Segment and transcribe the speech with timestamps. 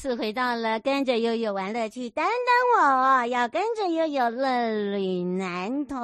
[0.00, 5.94] 次回到了跟着悠悠玩乐趣，等等我要跟着悠悠乐旅南投，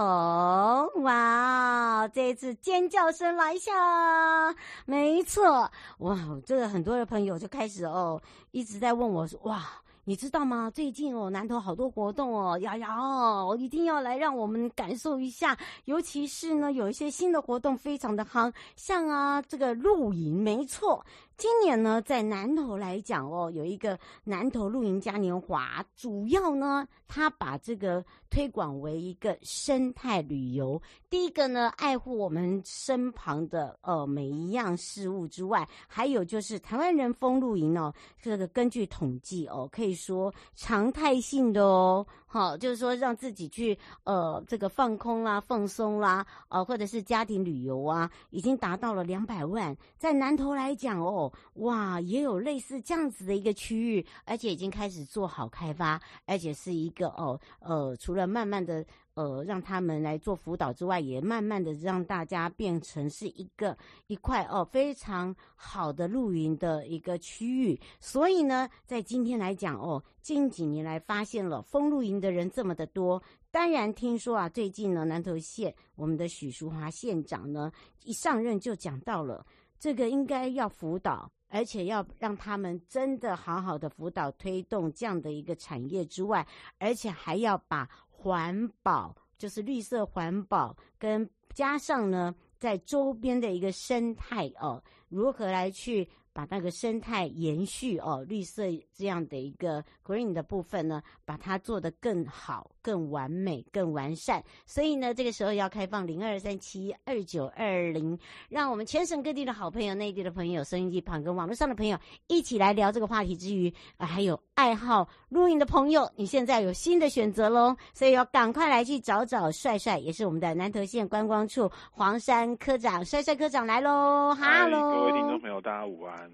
[0.96, 2.06] 哇！
[2.12, 4.54] 这一次尖叫声来下，
[4.84, 5.70] 没错，
[6.00, 6.14] 哇！
[6.44, 8.20] 这个很多的朋友就开始哦，
[8.50, 9.62] 一直在问我说，哇！
[10.08, 10.70] 你知道吗？
[10.72, 15.58] 最近哦，南投好多活动哦，瑶瑶，我一定要来让我们感受一下。
[15.86, 21.04] 尤其是呢，有一些新的活动非常的夯，像啊，这个露营，没错，
[21.36, 30.80] 今年呢，在南投来讲哦，有一个南投露营嘉年华，主要呢，它把这个推广为一个生态旅游。
[31.10, 39.96] 第一个呢，爱护我们身旁的呃每一样事物之外，还有就是台湾人风露营哦，这个根据统计哦，可以。
[39.96, 49.74] 说常态性的哦，好，就是说让自己去呃这个放空啦、放松啦，呃或者是家庭旅游啊，已经达到了两百万。
[49.96, 58.84] 在南投来讲哦，哇，也有类似这样子的一个区域，而且已经开始做好开发，而且是一个哦呃，除了慢慢的。
[59.16, 63.74] 呃，让他们来做辅导之外，也慢慢的让大家变成是一个
[64.08, 67.80] 一块哦非常好的露营的一个区域。
[67.98, 73.22] 所以呢，在今天来讲哦，近几年来发现了风露营的人这么的多。
[73.50, 77.72] 当然听说啊，最近呢，南投县我们的许淑华县长呢
[78.04, 79.46] 一上任就讲到了
[79.80, 86.46] 这个应该要辅导，而且要让他们真的好好的辅导推动这样的一个产业之外，
[86.78, 87.88] 而且还要把。
[88.16, 98.64] 环保就是绿色环保，跟加上呢，在周边的一个生态哦，如何来去把那个生态延续哦，绿色
[98.94, 102.70] 这样的一个 green 的部分呢，把它做得更好。
[102.86, 108.16] 更完美、更完善，所以呢，这个时候要开放零二三七二九二零，
[108.48, 111.98] 让我们全省各地的好朋友、内地的朋友、收音机旁跟网络上的朋友
[112.28, 126.25] 一起来聊这个话题之余，啊，还有爱好露营的朋友，你现在有新的选择喽，所以要赶快来去找找帅帅，也是我们的南投县观光处黄山科长，帅帅科长来喽，哈喽，各位听众朋友，大家午安。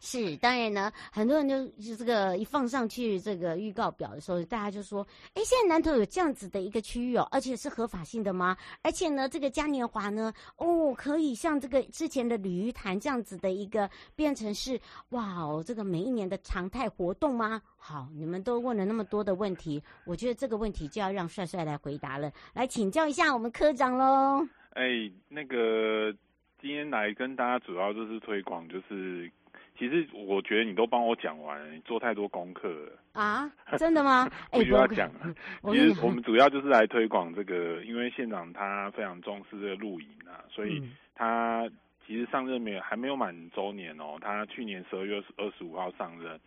[0.00, 5.04] 是，当然呢，很多人就就这个一放上去这个预告表的时候，大家就说
[5.34, 8.56] ：“哎，现在南投有这样子的一个区域哦，而且是合法性的吗？
[8.80, 24.46] 而且呢，这个嘉年华呢，哦，可以像这个之前的鲤鱼潭这样子的一个变成是哇哦，这个每一年的常态活动吗？”好，你们都问了那么多的问题，我觉得这个问题就要让帅帅来回答了，来请教一下我们科长喽。
[24.74, 26.12] 哎，那个
[26.60, 29.28] 今天来跟大家主要就是推广就是。
[29.78, 33.48] 其实我觉得你都帮我讲完了，你做太多功课了啊？
[33.78, 34.28] 真的吗？
[34.50, 35.32] 不需要讲了。
[35.72, 40.82] 其实我们主要就是来推广这个，因为县长他非常重视这个露营啊，所以
[41.14, 41.70] 他
[42.04, 46.40] 其实上任没有还没有满周年哦，他去年十二月二十五号上任。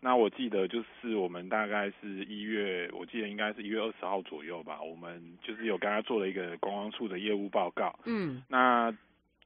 [0.00, 7.98] 那我记得就是我们大概是一月，我记得应该是一月二十号左右吧，我们就是有跟他做了一个观光处的业务报告。
[8.04, 8.94] 嗯，那。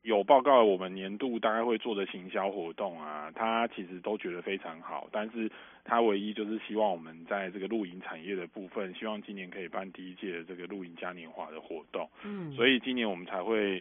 [0.03, 5.49] 有报告，我们年度大概会做的行销活动啊，他其实都觉得非常好，但是
[5.85, 12.09] 他唯一就是希望我们在这个露营产业的部分，希望今年可以办第一届的这个露营嘉年华的活动。
[12.25, 13.81] 嗯，所以今年我们才会，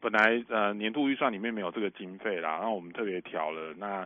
[0.00, 4.04] 本来呃年度预算里面没有这个经费啦，然后我们特别调了，那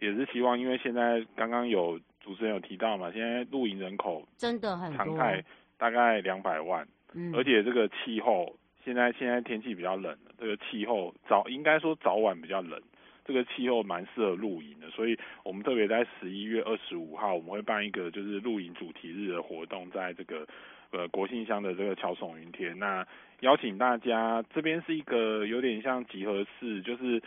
[0.00, 5.42] 也是希望，因为现在刚刚有主持人有提到嘛，现在露营人口真的很常态
[5.78, 8.54] 大概两百万，嗯，而且这个气候。
[8.88, 12.80] 现在现在天气比较冷，这个气候早应该说早晚比较冷，
[13.22, 15.14] 这个气候蛮适合露营的，所以
[15.44, 20.46] 我们特别在十一月二十五号我们会办一个就是露营主题日的活动，在这个
[20.90, 23.06] 呃国信乡的这个桥耸云天，那
[23.40, 27.22] 邀请大家这边是一个有点像集合式，就是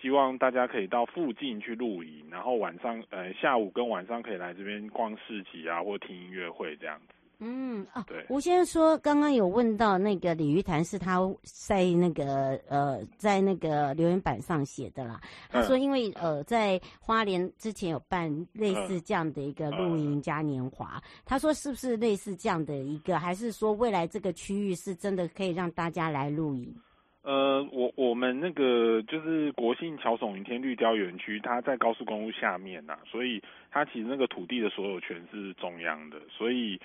[0.00, 7.12] 希望大家可以到附近去露营，然后晚上呃下午跟晚上可以来这边逛市集啊，或听音乐会这样子。
[7.44, 8.24] 嗯啊，对。
[8.28, 15.20] 吴先生说，刚刚有问到那个鲤鱼潭是他在那个呃在那个留言板上写的啦。
[15.50, 26.72] 他说，因为呃在花莲之前有办类似这样的一个露营嘉年华，他说是不是类似这样的一个，还是说未来这个区域是真的可以让大家来露营？
[27.24, 33.40] 呃，我我们那个就是国信桥耸云天绿雕园区，它在高速公路下面呐、啊，所以
[33.70, 36.80] 它其实那个土地的所有权是中央的，所以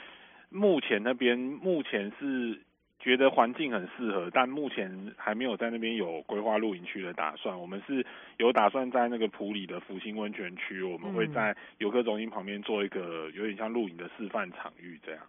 [0.50, 2.60] 目前那边目前是
[3.00, 7.60] 觉得环境很适合，但目前还没有在那边有规划露营区的打算。
[7.60, 8.06] 我们是
[8.38, 15.22] 有打算在那个普里的福星温泉区，我们会在游客中心旁边做一个有点像露营的示范场域这样。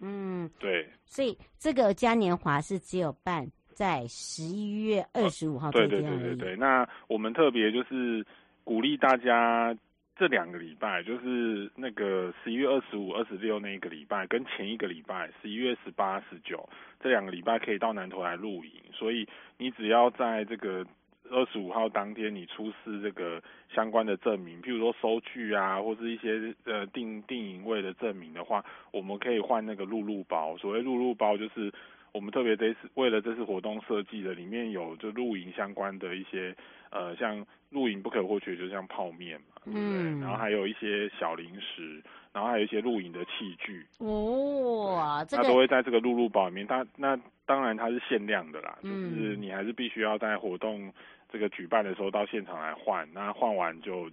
[0.00, 0.86] 嗯，对。
[1.04, 3.46] 所以这个嘉年华是只有办。
[3.76, 6.54] 在十一月二十五号对对对对对。
[6.54, 8.24] 那我们特别就是
[8.62, 9.76] 鼓励大家
[10.16, 16.68] 这两个礼拜，就是那个十一月二十五、二十六那一个礼拜，跟前一个礼拜十一月十八、十九
[17.00, 18.72] 这两个礼拜可以到南投来露营。
[18.92, 19.26] 所以
[19.58, 20.86] 你只要在这个
[21.30, 23.42] 二十五号当天，你出示这个
[23.74, 30.56] 相关的证明，譬如说收据啊，或是一些呃订订营位的证明的话，我们可以换那个露露包。
[30.58, 31.72] 所谓露露包就是。
[32.14, 36.54] 我们特别这次为了这次活动设计的，里面有就露营相关的一些，
[36.90, 39.82] 呃，像露营不可或缺，就像泡面嘛，对不对？
[39.82, 40.20] 嗯。
[40.20, 42.00] 然后还有一些小零食，
[42.32, 43.84] 然后还有一些露营的器具。
[43.98, 45.42] 哦，这个。
[45.42, 46.64] 它都会在这个露露包里面。
[46.64, 50.92] 它那当然它是限量的啦，就是你还是必须要在活动
[51.32, 54.08] 这个举办的时候到现场来换，那换完就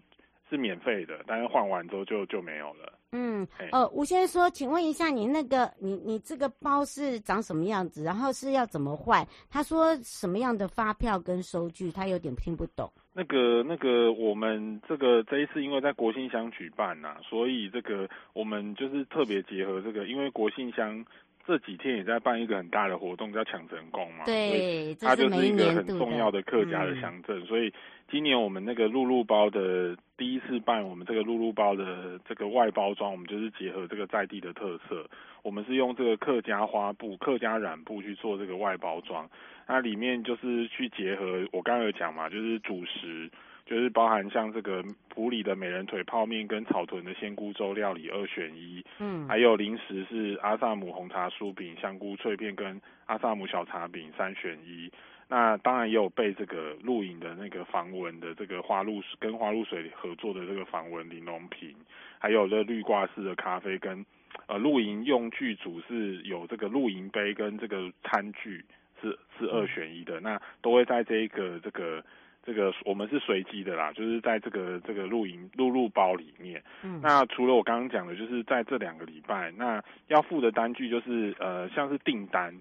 [0.49, 2.91] 是免费的，但是换完之后就就没有了。
[3.13, 8.03] 嗯，呃，吴先生说，请问一下，你那个，你你这个包是长什么样子？
[8.03, 9.27] 然后是要怎么换？
[9.49, 12.89] 他说什么样的发票跟收据，他有点听不懂。
[13.13, 21.05] 那个那个，我们这个这一次因为在国信乡举办呐、啊，所以这个我们就是特别结合这个，因为国信乡
[21.45, 24.25] 这几天也在办一个很大的活动，叫抢成功嘛。
[24.25, 27.73] 对，它就是一个很重要的客家的乡镇，嗯、所以。
[28.11, 35.09] 今年我们那个露露包的第一次办，我们这个露露包的这个外包装，我们就是结合这个在地的特色，
[35.43, 39.29] 我们是用这个客家花布、客家染布去做这个外包装。
[39.65, 43.31] 那里面就是去结合我刚才有讲嘛，就是主食，
[43.65, 54.91] 就是包含像这个普里的美人腿泡面跟草屯的鲜菇粥料理二选一，嗯，还有零食是阿萨姆红茶酥饼、香菇脆片跟阿萨姆小茶饼三选一。
[55.27, 61.73] 那当然也有被这个露营的那个防蚊的这个花露水，跟花露水合作的这个防蚊玲珑瓶，
[62.19, 64.05] 还有这绿挂式的咖啡跟
[64.47, 68.61] 呃露营用具组是有这个露营杯跟这个餐具
[69.01, 72.03] 是是二选一的，那都会在这一个这个
[72.43, 76.61] 这个我们是随机的啦，就是在这个这个露营露露包里面。
[76.83, 76.99] 嗯。
[77.01, 82.53] 那除了我刚刚讲的，就是在这两个礼拜，那要付的单据就是呃像是订单。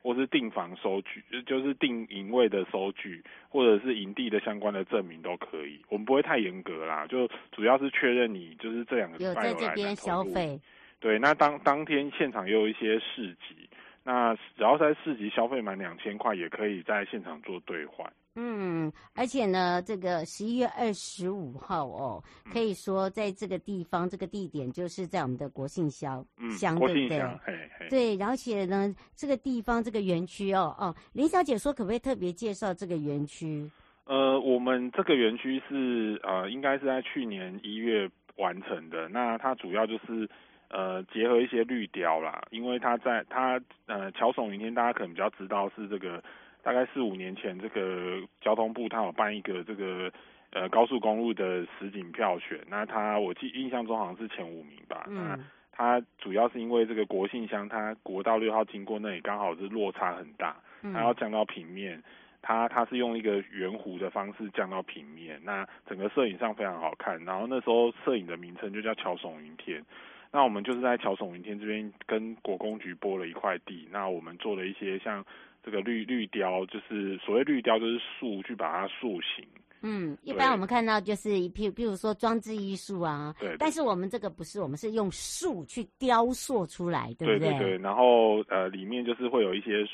[0.00, 5.84] 或是订房收据，就是订营位的收据，或者是营地的相关的证明都可以。
[5.88, 10.58] 我们不会太严格啦，就主要是确认你就是这两个礼拜有来这边消费。
[11.00, 13.68] 对，那当当天现场也有一些市集，
[14.04, 18.10] 那只要在市集消费满两千块，也可以在现场做兑换。
[18.40, 22.22] 嗯，而且呢，这个十一月二十五号哦，
[22.52, 26.24] 可以说在这个地方、嗯、这个地点，就是在我们的国庆乡
[26.56, 27.20] 乡，对不对？
[27.44, 33.68] 嘿嘿对，而且呢，这个地方这个园区哦哦，林小姐说，可不可以特别介绍这个园区？
[34.04, 39.08] 呃，我们这个园区是呃，应该是在去年一月完成的。
[39.08, 40.30] 那它主要就是
[40.68, 46.22] 呃，结合一些绿雕啦，因为它在它呃，乔耸云天，大家可能比较知道是这个。
[46.68, 50.12] 大概四五年前，这个交通部他有办一个这个
[50.50, 55.06] 呃高速公路的实景票选，那他我记印象中好像是前五名吧。
[55.08, 55.16] 嗯。
[55.16, 55.38] 那
[55.72, 60.56] 他主要是因为这个国信乡，它国道六号经过那里刚好是落差很大，
[60.92, 62.02] 它要降到平面，
[62.42, 67.18] 它它是用一个圆弧的方式降到平面，那整个摄影上非常好看。
[67.24, 69.82] 然后那时候摄影的名称就叫乔耸云天，
[70.30, 75.24] 那我们就是在乔耸云天这边跟国工局拨了一块地，那我们做了一些像。
[75.70, 79.46] 这个绿绿雕就是所谓绿雕，就是树去把它塑形。
[79.82, 83.56] 嗯，一般我们看到就是一譬比如说装置艺术啊，对，对。
[83.58, 87.50] 但是我们这个不是，我们是用树去雕塑出来，对不对？
[87.50, 87.78] 对对对。
[87.78, 89.86] 然后呃，里面就是会有一些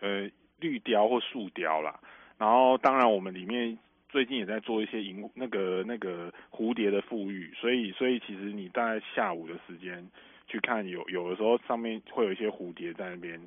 [0.00, 0.30] 呃
[0.60, 1.98] 绿雕或树雕啦。
[2.38, 3.76] 然后当然我们里面
[4.08, 10.08] 最近也在做一些银那个那个蝴蝶的富裕，所以所以其实你大概下午的时间
[10.46, 13.40] 去看有，有有的时候上面会有一些蝴蝶在那边。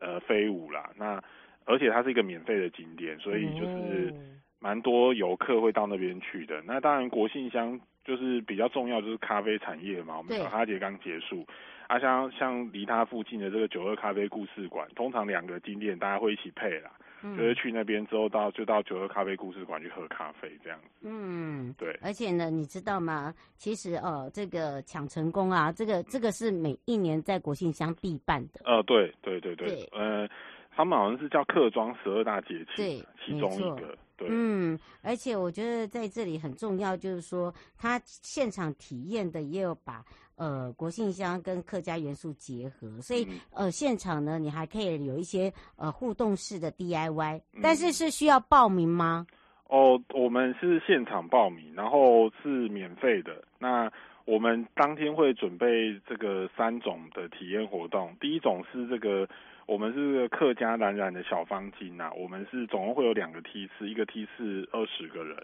[0.00, 1.22] 呃，飞舞啦，那
[1.64, 4.14] 而且它是一个免费的景点，所以就是
[4.60, 6.62] 蛮多游客会到那边去的。
[6.64, 11.46] 那当然，国信乡就是比较重要就是咖啡产业嘛，我们小哈节刚结束，
[11.86, 16.90] 啊像像离它附近的这个九二咖啡故事馆，通常两个景点大家会一起配啦。
[17.22, 20.86] 嗯、就是去那边之后到就到九二咖啡故事馆去喝咖啡这样子。
[21.02, 21.98] 嗯，对。
[22.02, 23.34] 而且呢，你知道吗？
[23.56, 28.60] 其实哦，这个抢成功啊，这个这个是每一年在国庆乡必办的。
[28.64, 29.68] 呃，对对对对。
[29.68, 30.28] 对呃，
[30.74, 33.96] 他们好像是叫客庄十二大节气，对，其中一个。
[34.16, 34.28] 对。
[34.30, 40.04] 嗯，而且我觉得在这里很重要，就是说他现场体验的也有把。
[40.36, 49.26] 呃，国信乡跟客家元素结合，所以、嗯、呃，现场呢，你还可以有一些呃互动式的 DIY，但是是需要报名吗？
[49.68, 53.42] 哦，我们是现场报名，然后是免费的。
[53.58, 53.90] 那
[54.26, 59.26] 我们当天会准备这个三种的体验活动，第一种是这个，
[59.66, 65.36] 我们是客家蓝染的小方巾啊，我们是总共会有两个梯次，一个梯次二十个人。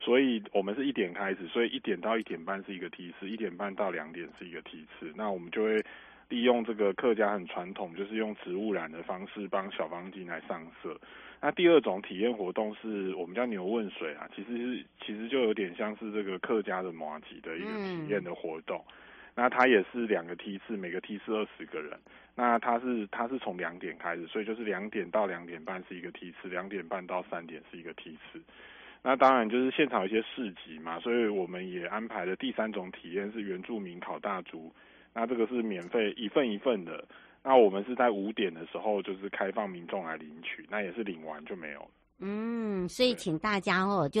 [0.00, 5.12] 所以我们是一点开始，所以一点到一点半是一个梯次，一点半到两点是一个梯次。
[5.14, 5.84] 那我们就会
[6.28, 10.98] 利用这个客家很传统，就是用植物染的方式帮小方巾来上色。
[11.42, 18.82] 那第二种体验活动是我们叫牛问水啊，其实是其实就有点像是这个客家的麻糬的一个体验的活动。
[19.34, 21.98] 那它也是两个梯次，每个梯次二十个人。
[22.34, 28.40] 那它是它是从两点开始，所以就是两点到两点半是一个梯次，两点半到三点是一个梯次。
[29.02, 34.70] 那当然就是现场有一些市集嘛，所以我们也安排了第三种体验是原住民烤大猪，
[35.14, 37.02] 那这个是免费一份一份的。
[37.42, 41.88] 那我们是在五点的时候就是开放民众来领取，那也是领完就没有了。
[42.18, 44.20] 嗯，所以请大家哦，就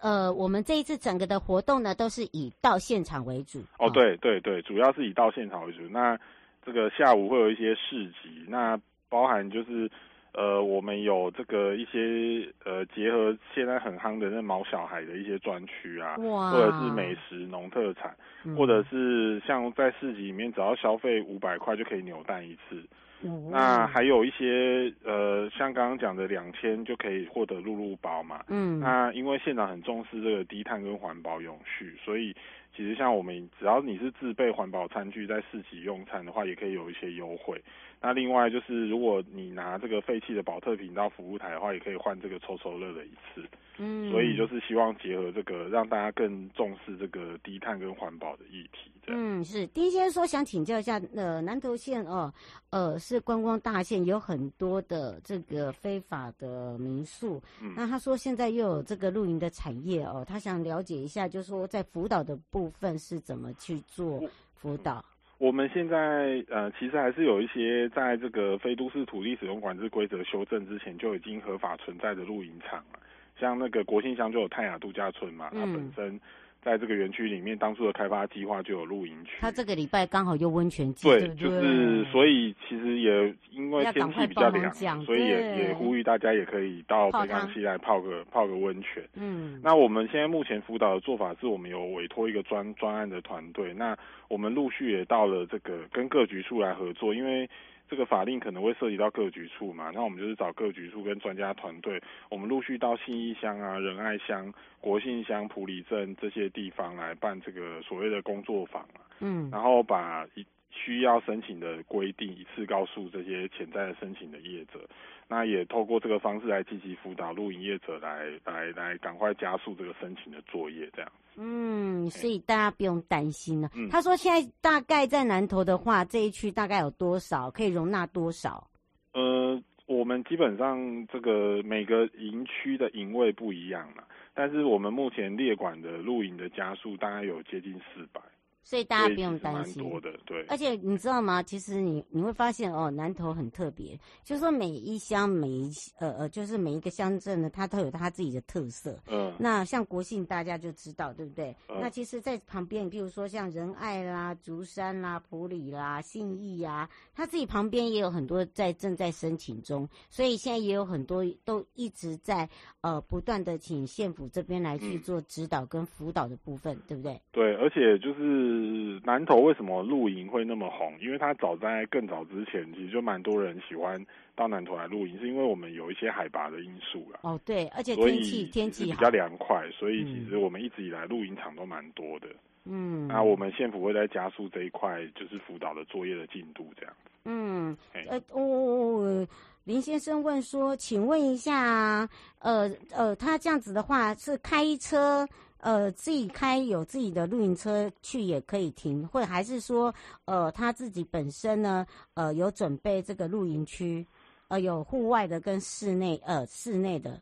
[0.00, 3.62] 呃，我们这一次整个的活动呢，都是以到现场为主。
[3.78, 5.82] 哦，对对对，主要是以到现场为主。
[5.90, 6.18] 那
[6.64, 9.90] 这个下午会有一些市集，那包含就是。
[10.34, 18.14] 呃，我们有这个一些呃，结合现在很夯的那毛小孩的一些专区啊，或者是美食农特产，
[18.44, 22.82] 嗯、或者是像在市集里面，只要消费五百块就可以扭蛋一次。
[23.22, 28.44] 嗯、那还有一些呃，像刚刚讲的两千就可以获得露露包嘛。
[28.48, 28.80] 嗯。
[28.80, 32.34] 那因为现场很重视这个低碳跟环保永续，所以
[32.76, 37.58] 其实像我们只要你是自备环保餐具在市集用餐的话，也可以有一些优惠。
[38.06, 43.42] 那另外就是，如果你拿这个废弃的宝特瓶到服务台的话，也可以换这个抽抽乐的一次。
[43.78, 48.90] 嗯，所以就是希望结合这个，让大家更重视这个低碳跟环保的议题。
[49.06, 52.30] 嗯，是丁先生说想请教一下，呃，南投县哦，
[52.68, 57.42] 呃，是观光大县，有很多的这个非法的民宿。
[57.62, 65.02] 嗯，那他说现在又有这个露营的产业哦，他想了解一下，就是说在辅导的部分是怎么去做辅导。
[65.44, 72.98] 我们现在呃，其实还是有一些在这个非都市土地使用管制规则修正之前就已经合法存在的露营场了，
[73.38, 76.18] 像那个国庆乡就有泰雅度假村嘛，它本身。
[76.64, 79.32] 在这个园区里面，当初的开发计划就有露营区。
[79.40, 84.72] 他这个礼拜刚好有温泉季，对，就是所以其实也因为天气比较凉，
[85.04, 89.06] 所以也也呼吁大家也可以到北港溪来泡个泡，泡个温泉。
[89.14, 93.94] 嗯，那我们现在目前辅导的做法是我们有委托一个专专案的团队，那
[94.28, 97.48] 我们陆续也到了这个跟各局处来合作，因为。
[97.88, 114.80] 这个法令可能会涉及到各局处嘛，那我们就是找各局处跟专家团队，我们陆续到信义乡啊、仁爱乡、国信乡、埔里镇这些地方来办这个所谓的工作坊啊，嗯，然后把一需要申请的规定一次告诉这些潜在的申请的业者，
[115.28, 121.10] 那也透过这个方式来积极辅导露营业者来来来赶快加速这个申请的作业，这样。
[121.36, 123.68] 嗯，所以大家不用担心了。
[123.74, 128.68] 嗯，他说现在大概在南投的话，这一区大概有多少可以容纳多少？
[129.14, 134.04] 呃，我们基本上这个每个营区的营位不一样了，
[134.34, 138.20] 但是我们目前列管的露营的家数大概有接近四百。
[138.64, 140.42] 所以大家不用担心，多的对。
[140.48, 141.42] 而且你知道吗？
[141.42, 148.98] 其实你你会发现哦，南投很特别，就是说每一乡每一呃呃，就是每一个乡镇呢，它都有它自己的特色。
[149.08, 149.32] 嗯。
[149.38, 151.54] 那像国信大家就知道，对不对？
[151.68, 151.78] 嗯。
[151.78, 162.48] 那其实，在旁边，比如说像仁爱啦、竹山啦、普里啦、信义呀，它自己旁边也有很多在正在申请中，所以现在也有很多都一直在
[162.80, 166.82] 呃不断的请县府这边来去做指导跟辅导的部分，嗯。
[166.88, 167.20] 对不对？
[167.30, 168.53] 对，而且就是。
[168.54, 170.94] 是南投为什么露营会那么红？
[171.00, 177.20] 因为它早在更早之前，其实就蛮多人喜欢到南投来露营，是因为我们有一些海拔的因素啦。
[177.22, 182.28] 哦，对，而且天气天气比较凉快，所以其实我们一直以来露营场都蛮多的。
[182.64, 187.10] 嗯，那我们县府会在加速这一块，就是辅导的作业的进度这样子。
[187.24, 187.76] 嗯，
[188.08, 189.28] 呃，我、哦、
[189.64, 192.08] 林先生问说，请问一下，
[192.38, 195.26] 呃呃，他这样子的话是开车。
[195.64, 199.92] 呃自己开有自己的露营车去也可以停，或还是说
[200.26, 204.06] 呃他自己本身呢呃有准备这个露营区，
[204.48, 207.18] 呃有户外的跟室内呃室内的。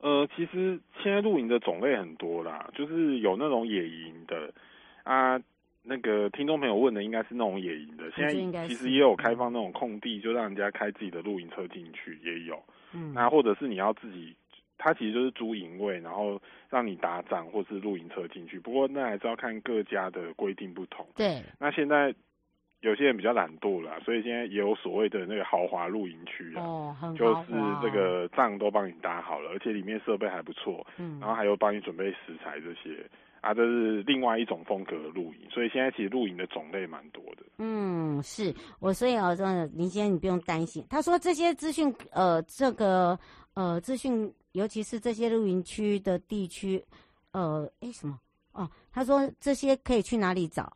[0.00, 4.52] 呃，其实现在露营的种类很多啦，就是有那种野营的
[5.02, 5.38] 啊。
[5.86, 12.58] 那个听众朋友问的应该是那种野营的，现在其实也有开放那种空地，就让人家开自己的露营车进去，也有。
[12.94, 14.34] 嗯，那或者是你要自己，
[14.78, 18.58] 它其实就是租营位，然后让你搭帐或是露营车进去。
[18.58, 21.06] 不过那还是要看各家的规定不同。
[21.14, 21.42] 对。
[21.58, 22.14] 那现在
[22.80, 33.04] 有些人比较懒惰了，所以现在也有所谓的那个豪华露营区啊，哦，很就是这个帐都帮你搭好了，而且里面设备还不错，嗯，然后还有帮你准备食材这些。
[33.40, 37.42] 啊，这是另外一种风格的露营，所以现在其实露营的种类蛮多的。
[37.58, 40.82] 嗯，是我所以啊，真的林先生你不用担心。
[40.88, 43.18] 他说这些资讯，呃，这个
[43.52, 46.82] 呃资讯，尤其是这些露营区的地区，
[47.32, 48.18] 呃，哎什么？
[48.52, 50.72] 哦，他说这些可以去哪里找？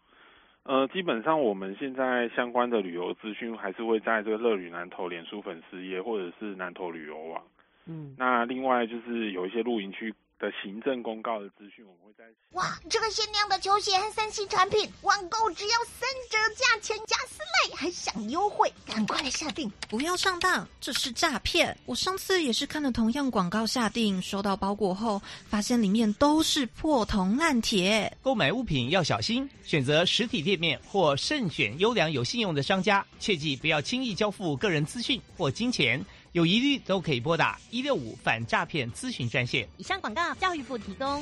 [0.64, 7.42] 呃，基本上我们现在相关的旅游资讯还是会在这个乐旅南投脸书粉丝页或者是南投旅游网。
[7.86, 10.12] 嗯，那另外就是有一些露营区。
[10.38, 19.70] 的行政公告的资讯，我们会在哇，这个限量的球鞋和三 C 产品，网购只要三折价钱加四类，还享优惠，赶快来下定！
[19.88, 21.76] 不要上当，这是诈骗！
[21.86, 28.16] 我上次也是看了同样广告下定，收到包裹后，发现里面都是破铜烂铁。
[28.22, 36.04] 购买物品要小心，选择实体店面或慎选优良有信用的商家，切记不要轻易交付个人资讯或金钱。
[36.38, 39.66] 有疑虑都可以拨打一六五反诈骗咨询专线。
[39.76, 41.20] 以上广告，教育部提供。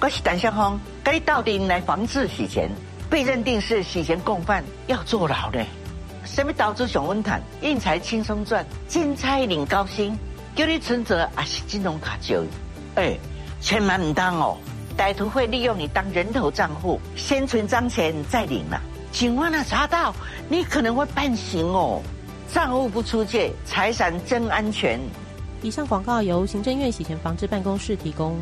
[0.00, 2.68] 我是陈相峰，该到底来防治洗钱？
[3.08, 5.64] 被认定是洗钱共犯，要坐牢呢？
[6.24, 10.18] 什么导致熊温坦，印财轻松赚，金彩领高薪，
[10.56, 12.48] 叫你存折还是金融卡交易？
[12.96, 13.16] 哎，
[13.60, 14.58] 千万唔当哦！
[14.98, 18.82] 歹徒会利用你当人头账户，先存脏钱再领了。
[19.12, 20.12] 警方呢查到，
[20.48, 22.02] 你可能会判刑哦。
[22.52, 25.00] 账户不出借，财产真安全。
[25.62, 28.36] 以上广告由行政院洗钱防治办公室提供。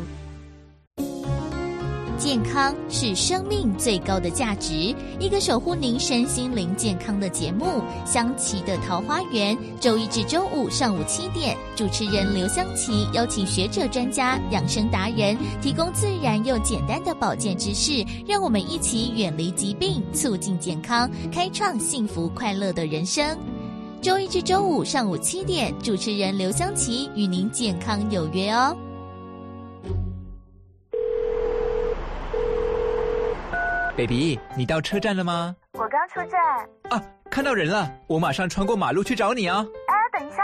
[2.17, 23.37] 健康是生命最高的价值，一个守护您身心灵健康的节目——香琪的桃花源，周一至周五上午七点，主持人刘香琪邀请学者、专家、养生达人，提供自然又简单的保健知识，让我们一起远离疾病，促进健康，开创幸福快乐的人生。
[24.01, 28.75] 周一至周五上午七点，主持人刘湘琪与您健康有约哦。
[33.95, 35.55] Baby，你到车站了吗？
[35.73, 36.39] 我刚出站。
[36.89, 39.63] 啊，看到人了，我马上穿过马路去找你啊。
[39.87, 40.37] 哎，等一下，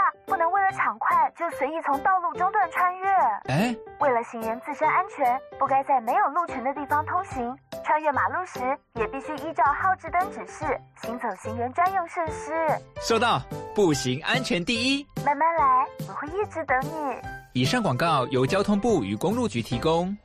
[1.38, 3.08] 就随意从道路中段穿越。
[3.46, 7.56] 哎，为了行人自身安全，不该在没有路权的地方通行。
[7.84, 8.58] 穿越马路时，
[8.94, 10.64] 也必须依照号志灯指示
[11.00, 12.52] 行走行人专用设施。
[13.00, 13.40] 收到，
[13.72, 15.06] 步行安全第一。
[15.24, 17.16] 慢慢来，我会一直等你。
[17.52, 20.16] 以上广告由交通部与公路局提供。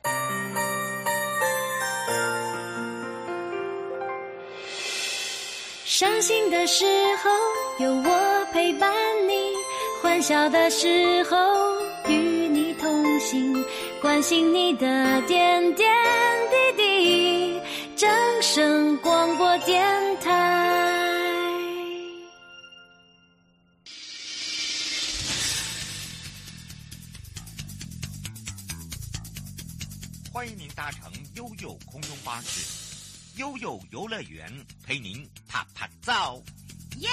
[5.84, 6.84] 伤心的时
[7.18, 7.30] 候
[7.78, 8.92] 有我陪伴
[9.28, 9.53] 你，
[10.04, 11.36] 欢笑的时候
[12.08, 13.64] 与你同行，
[14.02, 15.90] 关心你的点点
[16.50, 17.60] 滴滴。
[17.96, 18.06] 掌
[18.42, 19.82] 声广播电
[20.20, 20.30] 台，
[30.30, 32.60] 欢迎您搭乘悠悠空中巴士，
[33.40, 34.52] 悠悠游乐园
[34.86, 36.38] 陪您啪啪照，
[36.98, 37.08] 耶！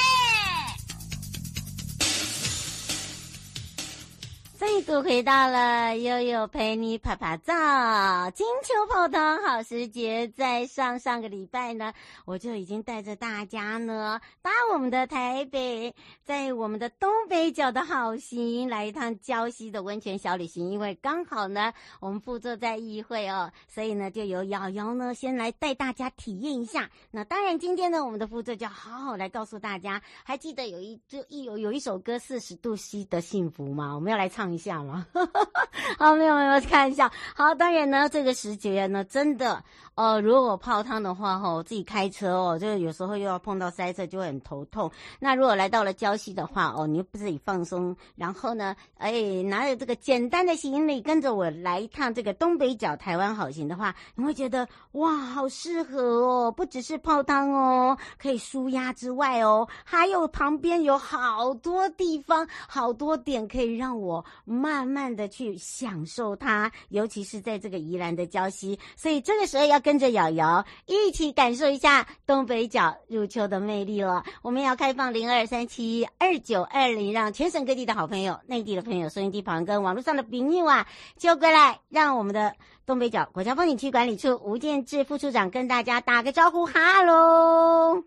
[4.62, 10.28] 再度回到了悠悠陪你拍拍照，金秋泡汤好时节。
[10.28, 11.92] 在上上个礼拜呢，
[12.26, 20.70] 我就已经带着大家呢，搭我们的台北，在我们的东北角的好行来一趟礁溪的温泉小旅行。
[20.72, 26.88] 因为刚好呢，我们副座在议会哦，所以呢，就由瑶瑶呢先来带大家体验一下。
[27.10, 33.96] 那当然，今天呢，我们的副座就要好好来告诉大家，还记得有一就一有有一首歌《四十度 C 的幸福》吗？
[33.96, 34.51] 我们要来唱。
[34.54, 35.06] 一下吗？
[35.98, 37.12] 好，没有没有，看一下。
[37.36, 39.64] 好，当然呢，这个时节呢，真的，
[39.96, 44.90] 呃，如果泡汤的话，哈，我自己开车哦，就有时候又要碰到塞车，就会很头痛。
[45.20, 49.12] 那如果来到了礁溪的话，哦，你又不自己放松，然后呢，哎，
[49.44, 56.52] 拿着这个简单的行李，跟着我来一趟这个东北角台湾好行的话，你会觉得哇，好适合哦！
[56.52, 64.24] 不只是泡汤哦，可以舒压之外哦，还有旁边有好多地方，好多点可以让我。
[64.46, 74.24] 慢慢的去享受它，尤其是在这个宜兰的礁溪，所以这个时候要跟着瑶瑶一起感受一下东北角入秋的魅力了。
[74.42, 82.54] 我们要开放零二三七二九二零，让全省各地的好朋友、内地的朋友、收音机旁跟网络上的朋友啊，就过来，让我们的
[82.86, 88.04] 东北角国家风景区管理处吴建志副处长跟大家打个招呼，哈喽。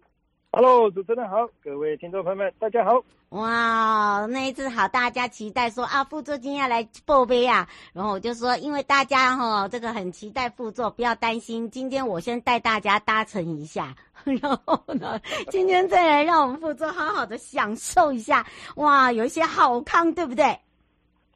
[0.52, 3.02] Hello，主持人好，各位听众朋友们，大家好。
[3.34, 13.92] 哇，那一次好，大家期待说啊，副座今天要来报杯啊，然后我就说，因为大家哈、哦，这个很期待副座，不要担心，今天我先带大家搭乘一下，
[14.22, 15.20] 然后呢，
[15.50, 20.56] 今天再来让我们副座好好的享受一下，哇，有一些好康，对不对？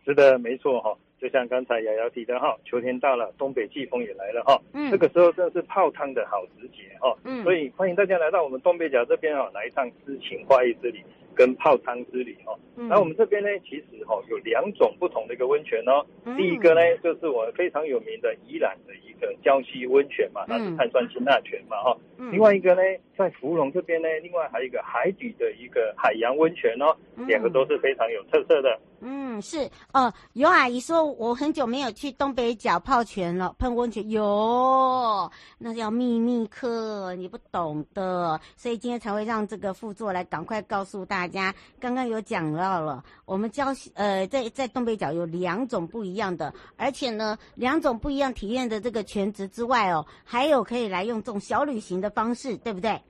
[0.05, 0.97] 是的，没错哈。
[1.21, 12.59] 就像刚才瑶瑶提的哈，秋天到了，东北季风也来了哈，嗯，这个时候真的是泡汤的好时节哈，嗯，所以欢迎大家来到我们东北角这边啊，来一趟诗情画意之旅跟泡汤之旅哦。
[12.75, 22.83] 那、嗯、我们这边呢，其实哈有两种不同的一个温泉哦，嗯、第一个呢就是我们非常有名的宜兰的一个礁溪温泉嘛，它是碳酸氢钠泉嘛哈，嗯、另外一个呢
[23.19, 26.95] 在芙蓉这边呢，另外还有一个海底的一个海洋温泉哦，
[27.27, 28.79] 两个都是非常有特色的。
[29.01, 41.55] 嗯，是哦，尤阿姨说我很久没有去东北角泡泉了，喷温泉有，那叫秘密课，你不懂的，所以今天才会让这个副座来赶快告诉大家。
[41.81, 53.01] 刚刚有讲到了，我们教呃在在东北角有两种不一样的，而且呢两种不一样体验的这个全职之外哦，还有可以来用这种小旅行的方式，对不对？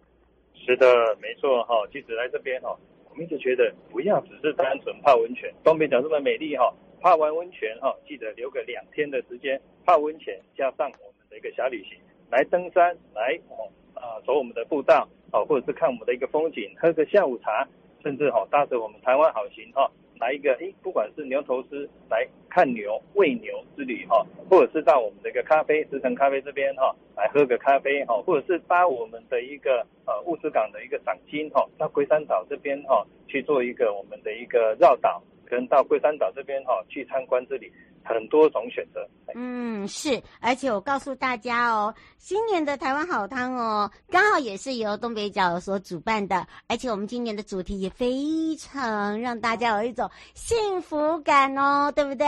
[0.68, 2.76] 是的，没错哈，其实来这边哈。
[3.09, 11.98] 我们一直觉得不要只是单纯泡温泉，东北角这么美丽哈，泡完温泉哈，记得留个两天的时间泡温泉，加上我们的一个小旅行，
[12.31, 17.66] 来登山，来哦啊走我们的步道哦，或者是看我们的一个风景，喝个下午茶，
[18.02, 19.90] 甚至哈搭着我们台湾好行哈。
[20.18, 37.72] 来一个，诶，不管是牛头狮来看牛、喂牛之旅哈，或者是到我们的一个咖啡石城咖啡这边哈，来喝个咖啡哈，或者是搭我们的一个呃物资港的一个赏鲸哈，到龟山岛这边哈去做一个我们的一个绕岛，跟到龟山岛这边哈去参观这里。
[38.09, 52.27] 很多种选择，嗯，是，而且我告诉大家哦，新年的台湾好汤哦，刚好也是由东北角所主办的，而且我们今年的主题也非常让大家有一种幸福感哦，对不对？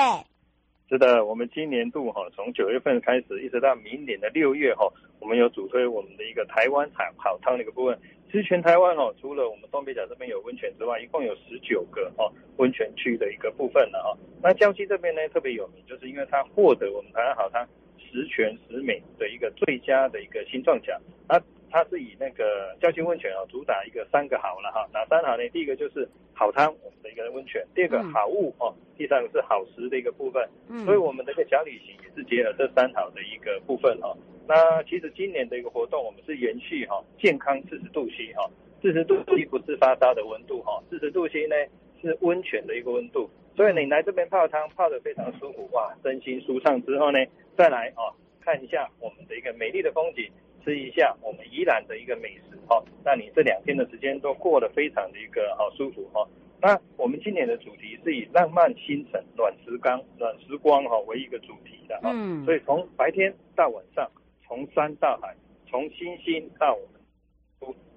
[0.89, 4.87] 是的，我们今年度哈，从九月份开始，一直到明年的六月哈，
[5.21, 7.99] 我们有主推我们的一个台湾好好汤的一个部分。
[8.31, 14.15] 其实全台湾哦，除了我们东北角这边有温泉之外，一共有十九个哦温泉区的一个部分了哦。
[14.41, 17.67] 那江西这边呢，特别有名，就是因为它获得我们台湾好汤
[17.99, 21.01] 十全十美的一个最佳的一个新创奖。
[21.29, 24.89] 那它是以那个礁溪温泉哦，主打一个三个好了哈。
[24.93, 25.49] 哪三好呢？
[25.51, 30.47] 第一个就是好汤，我们的一个温泉；第二个好物哦，第三个是好食的一个部分。
[30.69, 34.17] 嗯，所以我们的一个小旅行也是结合这三好的一个部分哈。
[34.47, 38.51] 那其实今年的一个活动，我们是延续哈健康四十度 C 哈，
[38.83, 41.55] 四十度 C 不是发烧的温度哈，四十度 C 呢
[42.03, 47.19] 是温泉的一个温度，所以你来这边泡汤泡得非常舒服哇，身心舒畅之后呢，
[47.57, 50.29] 再来哦看一下我们的一个美丽的风景，
[50.65, 56.27] 吃一下我们宜兰的一个美食哈，那你这两天的时间都过得非常的一个好舒服哈。
[56.61, 64.11] 那我们今年的主题是以浪漫星辰暖时光暖时光哈为一个主题的哈，嗯，所以从白天到晚上。
[64.53, 65.33] 从山到海，
[65.69, 67.00] 从星星到我们，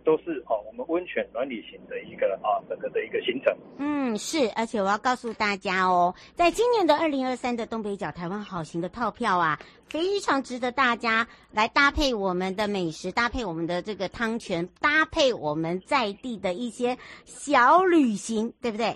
[0.04, 3.56] 都都是哦，我们温泉暖旅行的一个啊整个的一个行程。
[3.78, 18.96] 嗯，是，而且我要告诉大家哦，在今年的二零二三的东北角台湾好行的套票啊，非常值得大家来搭配我们的美食，搭配我们的这个汤泉，搭配我们在地的一些小旅行，对不对？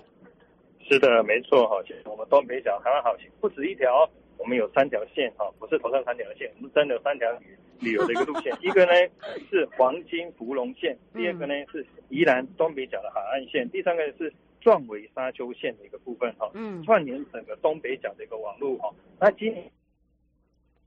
[0.88, 4.08] 是的，没错哈，其实我们东北角台湾好行不止一条。
[4.38, 8.56] 我们有三条线哈，不是头上三条线，我们真的有三条旅旅游的一个路线。
[8.62, 8.92] 一个呢
[9.50, 16.50] 是黄金芙蓉线，第二个呢是宜兰东北角的海岸线，第三个是壮围沙丘线的一个部分哈。
[16.54, 18.90] 嗯，串联整个东北角的一个网络哈。
[19.20, 19.70] 那今年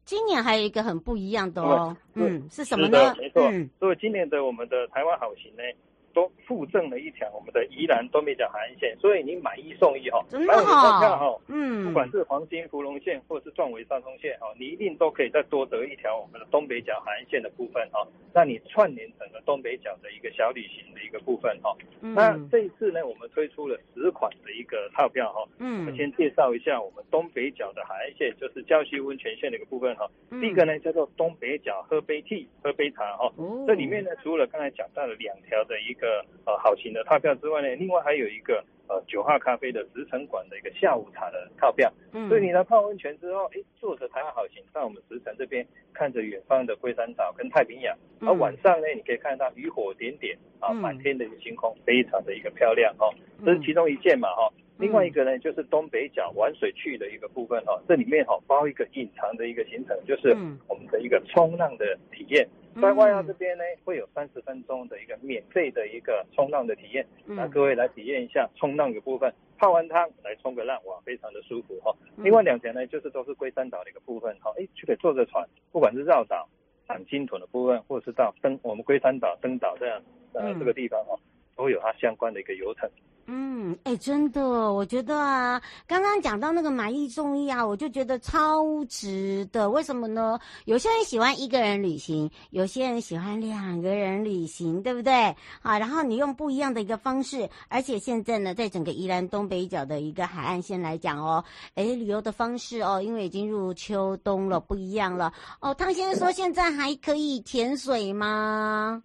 [0.06, 3.14] 今年还有一个很不一样的哦，嗯，是什么呢？
[3.20, 3.44] 没错，
[3.80, 5.64] 所以今年的我们的台湾好行呢。
[6.14, 21.76] 都附赠了一条我们的宜兰东北角海岸线，所以你买一送一哈，买我们的票哈，嗯，不管是黄金芙蓉线或者是壮围沙丘线哈，你一定都可以再多得一条我们的东北角海岸线的部分哈，让你串联整个东北角的一个小旅行的一个部分哈。
[22.02, 30.10] 嗯，那这一次呢，我们推出了十款的一个套票哈，嗯，我们先介绍一下我们东北角的海岸线，就是礁溪温泉线的一个部分哈。
[30.30, 33.32] 第一个呢叫做东北角喝杯 tea 喝杯茶哈，
[33.68, 41.92] 这里面呢除了刚才讲到了两条的一个个呃好行的套票之外呢，另外还有一个呃九号咖啡的直城馆的一个下午茶的套票。
[42.12, 53.14] 嗯，所以你来泡温泉之后，哎，坐着台湾好行到我们石城这边，看着远方的龟山岛跟太平洋，而、嗯、晚上呢，你可以看到渔火点点啊，满天的一个星空，非常的一个漂亮哦。
[53.46, 54.52] 这是其中一件嘛哈。
[54.82, 60.36] 另外一个呢，就是东北角玩水去的一个部分哈，这里面哈包一个隐藏的一个行程，就是
[60.68, 62.48] 我们的一个冲浪的体验。
[62.82, 71.94] 在外澳这边呢，会有三十分钟的一个免费的一个冲浪的体验，那各位来体验一下冲浪的部分，泡完汤来冲个浪，哇，非常的舒服哈。
[72.18, 76.48] 另外两条呢，就是都是龟山岛的一个部分哈，哎，就可以坐着船，不管是绕岛、
[76.88, 80.02] 赏金豚的部分，或者是到登我们龟山岛登岛这样
[80.34, 81.20] 呃这个地方哈，
[81.56, 82.90] 都有它相关的一个游程。
[83.28, 84.42] 嗯，哎，真的，
[84.74, 89.70] 我觉得啊，刚刚讲到那个买一送一啊，我就觉得超值的。
[89.70, 90.38] 为什么呢？
[90.66, 95.14] 有些人喜欢一个人旅行，有些人喜欢两个人旅行，对不对？
[95.62, 105.32] 啊，然后你用不一样的一个方式，而且现在呢，在整个宜兰东北角的一个海岸线来讲哦，哎，旅游的方式哦，因为已经入秋冬了，不一样了。
[105.62, 109.02] 哦，汤先生说现在还可以潜水吗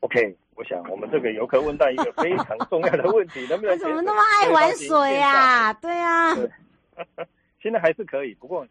[0.00, 0.36] ？OK。
[0.56, 3.76] 我想，我们这个游客问到一个非常重要的问题，能不能？
[3.78, 5.72] 怎么那么爱玩水呀？
[5.74, 6.50] 对啊，对
[7.60, 8.66] 现在还是可以，不过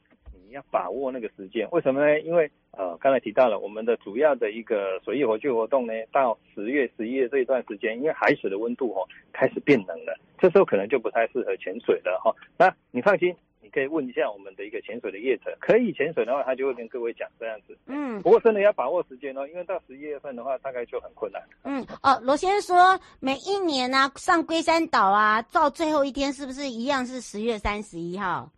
[0.47, 1.67] 你要把握那个时间。
[1.71, 2.19] 为什么呢？
[2.21, 12.33] 因为呃，刚才提到了我们的主要的一个水域活救活动呢，到十月、十一月这一段时间，因为海水的温度哦开始变冷了，这时候可能就不太适合潜水了哈。
[12.57, 13.35] 那你放心。
[13.69, 17.77] 可以问一下我们的一个潜水的业者，可以潜水的话，他就会跟各位讲这样子。
[17.85, 21.41] 嗯，不过真的要把握时间哦，因为到十一月份的话，大概就很困难。
[21.63, 28.49] 嗯，哦，罗先生说，每一年呢、啊、上龟山岛啊，到最后一天是不是一样是十月三十一号？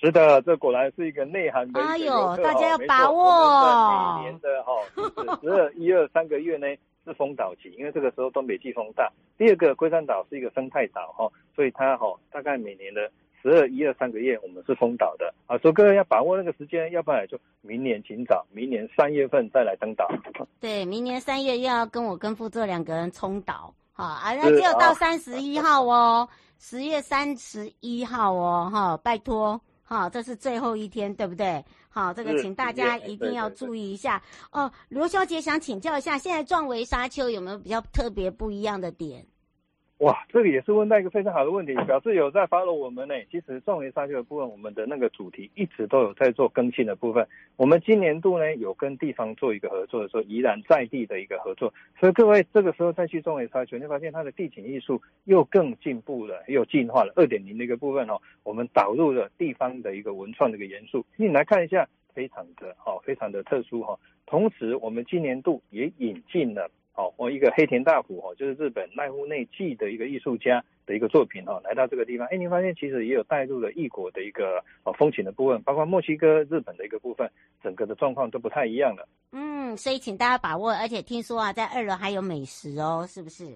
[0.00, 1.80] 是的，这果然是一个内涵的。
[1.80, 4.18] 哎呦，大家要把握。
[4.18, 4.72] 每年的哈，
[5.40, 6.66] 十二、一二三个月呢
[7.04, 9.10] 是风岛期，因为这个时候东北季风大。
[9.38, 13.10] 第二个，龟山岛是一个生态岛哈，所以它哈大概每年的。
[13.44, 20.10] 十二一二三个月，我们是封岛的啊，所以各位要把握那个时间，要不然就明年请早，明年三月份再来登岛。
[20.58, 26.26] 对，明年三月又要跟我跟副座两个人冲岛，好啊，那只有到三十一号哦，
[26.58, 31.62] 十月三十一号哦，哈，拜托，哈，这是最后一天，对不对？
[31.90, 34.20] 好，这个请大家一定要注意一下
[34.52, 34.72] 哦。
[34.88, 39.24] 罗小姐想请教一下，现在壮围沙丘有没有比较特别不一样的点？
[39.98, 43.14] 哇，这个也是问到一个非常好的问题，表示有在 follow 我们呢。
[43.30, 47.26] 其实重围沙丘的部分，我们的那个主题一直都有在做更新的部分。
[47.56, 57.12] 我们今年度呢有跟地方做一个合作的时候，宜兰在地的一个合作，所以各位这个时候再去重围沙丘，你会发现它的地景艺术又更进步了，又进化了。
[57.14, 63.96] 二点零的一个部分哦，我们导入了地方的一个文创的一个元素，你来看一下，非常的哦，非常的特殊哈。
[64.26, 66.68] 同时，我们今年度也引进了。
[66.94, 77.28] 哦，我一个黑田大辅哦，就是日本濑户内纪的一个艺术家的一个作品哦，来到这个地方，哎，您发现其实也有带入了异国的一个哦风情的部分，包括墨西哥、日本的一个部分，
[77.62, 79.08] 整个的状况都不太一样了。
[79.32, 83.46] 嗯，所以请大家把握，而且听说啊，在二楼还有美食哦，是不是？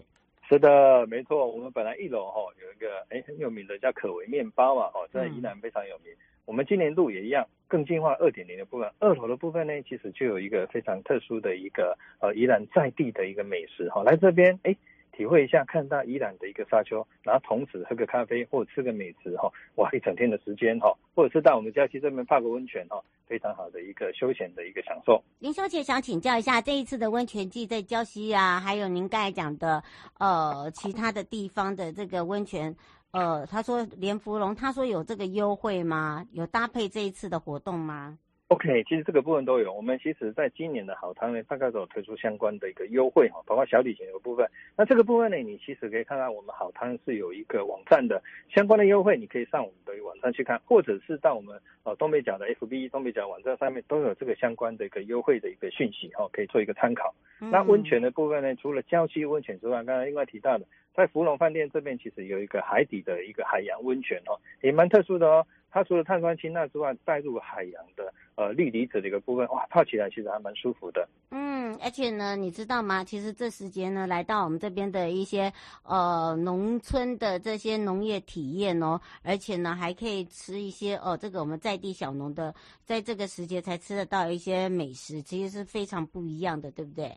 [0.49, 6.13] 是的，没错，我们本来一楼哈有一个哎很有名的叫可为面包嘛，哦，在宜兰非常有名。
[6.13, 8.91] 嗯我们今年度也一样，更进化二点零的部分。
[9.01, 14.75] 二楼的部分呢，其实就有一个非常特殊的一个呃宜兰在地的一个美食哈，来这边哎
[15.13, 25.23] 体会一下，看到宜兰的一个沙丘，然后同时喝个咖啡或者吃个美食哈，哇一整天的时间哈，或者是到我们佳溪这边泡个温泉哈，非常好的一个休闲的一个享受。
[25.41, 29.85] 林小姐想请教一下，这一次的温泉季在礁溪啊，还有您刚才讲的
[30.19, 32.75] 呃其他的地方的这个温泉。
[33.13, 36.27] 呃，他说连芙蓉，他说有这个优惠吗？
[36.33, 38.19] 有搭配这一次的活动吗
[38.49, 39.73] ？OK，其实这个部分都有。
[39.73, 44.47] 我们其实在今年的好汤呢，大概都有推出相关的一个优惠哈，包括小礼品的部分。
[44.77, 57.15] 那这个部分呢，你其实可以看看我们好汤是有一个网站的相关的优惠，你可以上我们的网站去看，或者是到我们呃东北角的 FB 东北角网站上面都有这个相关的一个优惠的一个讯息哈，可以做一个参考。
[57.41, 60.65] 嗯、那温泉的部分呢，除了郊区温泉之外，刚才另外提到的，
[60.99, 65.47] 在芙蓉饭店这边其实有一个海底的一个海洋温泉哦，也蛮特殊的哦。
[65.71, 71.09] 它除了碳酸氢钠之外，带入海洋的呃氯离子的一个部分，哇，泡起来其实还蛮舒服的。
[71.31, 73.05] 嗯，而且呢，你知道吗？
[73.05, 75.53] 其实这时间呢，来到我们这边的一些
[75.85, 87.13] 呃农村的这些农业体验哦，而且呢，还可以吃一些哦，这个我们在地小农的，在这个时节才吃得到一些美食，其实是非常不一样的，对不对？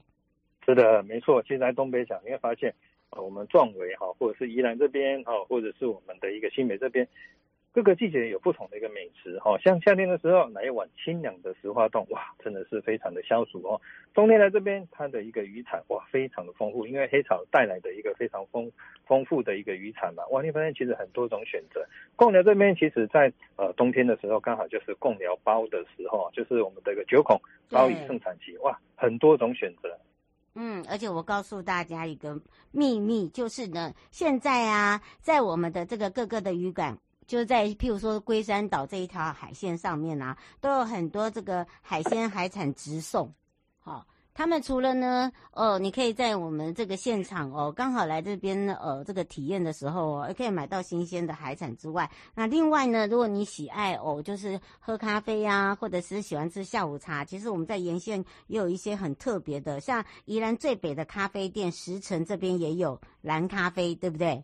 [0.64, 1.42] 是的，没错。
[1.42, 2.72] 其实在东北角，你会发现，
[3.12, 7.08] 呃，我们壮围哈，或者是宜兰这边哈，或者是我们的一个新北这边。
[7.74, 13.80] 各个季节有不同的一个美食哈，像夏天的时候来一碗清凉的石花冻，哇，真的是非常的消暑哦。
[14.14, 18.70] 冬天来这边，它的一个渔产哇，非常的丰富，因为黑潮带来的一个非常丰
[19.06, 21.88] 丰富的一个渔产嘛，哇，你发现其实很多种选择。
[22.18, 29.98] 贡寮这边其实在呃冬天的时候，刚好就是贡寮包的时候，就是我们的一个九孔包鱼盛产期，哇，很多种选择。
[30.56, 32.40] 嗯，而且我告诉大家一个
[32.72, 36.98] 秘密，就是呢，现在啊，在我们的这个各个的渔港。
[37.28, 43.34] 就在譬如说龟山岛这一条海线上面啊，都有很多这个海鲜海产直送。
[43.80, 64.44] 好、他们除了呢，哦，你可以在我们这个现场哦，刚好来这边呃这个体验的时候哦，也可以买到新鲜的海产之外，那另外呢，如果你喜爱哦，就是喝咖啡呀、或者是喜欢吃下午茶，其实我们在沿线也有一些很特别的，像宜兰最北的咖啡店石城这边也有蓝咖啡，对不对？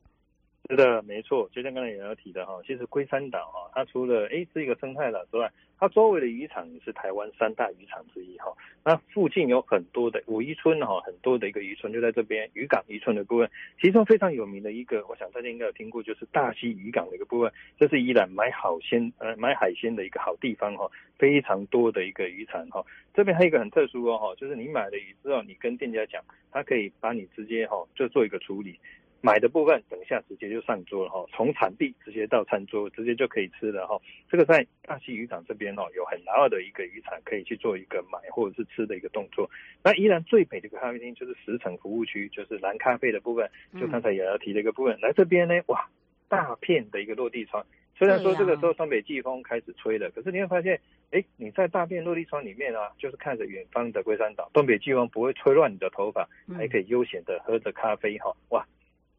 [0.69, 8.51] 是的，没错，就像刚才也要提的哈，其实龟山岛哈，它除了诶是一个生态岛之外，它周围的渔场也是台湾三大渔场之一哈。
[8.83, 22.83] 那附近有很多的五渔村哈，很多的一个渔村就在这边，渔港渔村的部分，其中非常有名的一个，我想大家应该有听过，就是大溪渔港的一个部分，这是宜兰买好鲜呃买海鲜的一个好地方哈，非常多的一个渔场哈。
[23.13, 28.79] 这边还有一个很特殊哦哈，就是你买了鱼之后，你跟店家讲，他可以把你直接哈就做一个处理。
[29.21, 33.99] 买的部分等一下直接就上桌了哈，从产地直接到餐桌，直接就可以吃了哈。
[34.30, 39.49] 这个在大溪渔港这边哦，有很大的一个渔场可以去做一个买或者是吃的一个动作。
[39.84, 43.49] 那依然最美的一个咖啡厅就是十城服务区，就是蓝咖啡的部分。
[43.80, 45.89] 就刚才也要提的一个部分，嗯、来这边呢，哇，
[46.30, 47.65] 大片的一个落地窗。
[47.97, 58.65] 虽然说这个时候东北季风开始吹了，可是你会发现，哎，你在大片落地窗里面啊，就是看着远方的龟山岛，东北季风不会吹乱你的头发，还可以悠闲的喝着咖啡哈，哇。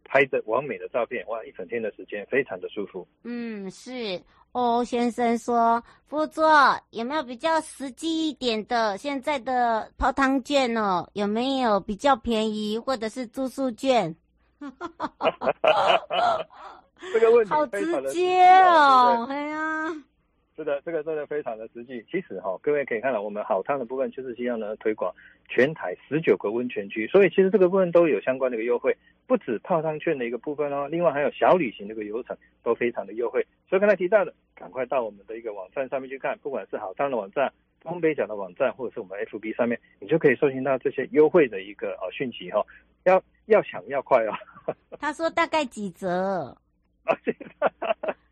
[0.08, 1.44] 拍着完美的照片，哇！
[1.44, 3.06] 一整天的时间非常的舒服。
[3.22, 4.20] 嗯，是。
[4.52, 6.50] 欧先生说，副座
[6.90, 8.96] 有没有比较实际一点的？
[8.96, 14.16] 现在的泡汤券哦，有没有比较便宜，或者是住宿券？
[17.12, 19.94] 这个问题好直接哦，哎呀。
[20.58, 22.04] 是的，这个真的非常的实际。
[22.10, 25.14] 其实哈、哦，各位可以看到，我们好汤的部分就是希望呢推广
[25.48, 28.96] 全台十九个温泉区，所以其实这个部分都有相关的一个优惠，
[29.28, 33.46] 不止泡汤券的一个部分哦，另外还有小旅行的一个游程都非常的优惠。
[33.68, 42.66] 所以刚才提到的，赶快到我们的一个网站上面去看，不管是好汤的网站、东北角的网站，或者是我们 FB 上面，你就可以收听到这些优惠的一个呃讯息哈、哦。
[43.04, 44.34] 要要抢要快哦。
[44.98, 46.56] 他说大概几折？
[47.04, 47.16] 啊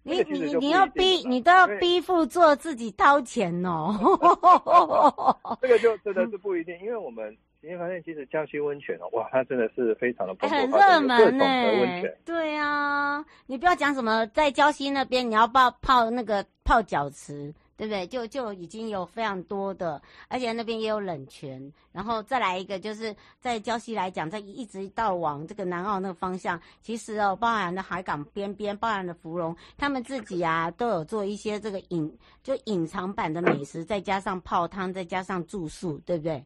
[0.07, 11.45] 你你你要逼你都要逼副座自己掏钱哦， 这个就真的 是不一定，因为我们今天发现其实江西温泉哦，哇，它真的是非常的蓬勃、欸、很热门呢。
[12.25, 17.53] 对啊，你不要讲什么在江西那边你要泡泡那个泡脚池。
[17.77, 18.07] 对不对？
[18.07, 36.45] 就就已经有非常多的，而且那边也有冷泉，然后再来一个，就是在礁溪来讲，在一直到往这个南澳那个方向，其实哦，包含的海港边边，包含的芙蓉，他们自己啊都有做一些这个隐就隐藏版的美食，再加上泡汤，再加上住宿，对不对？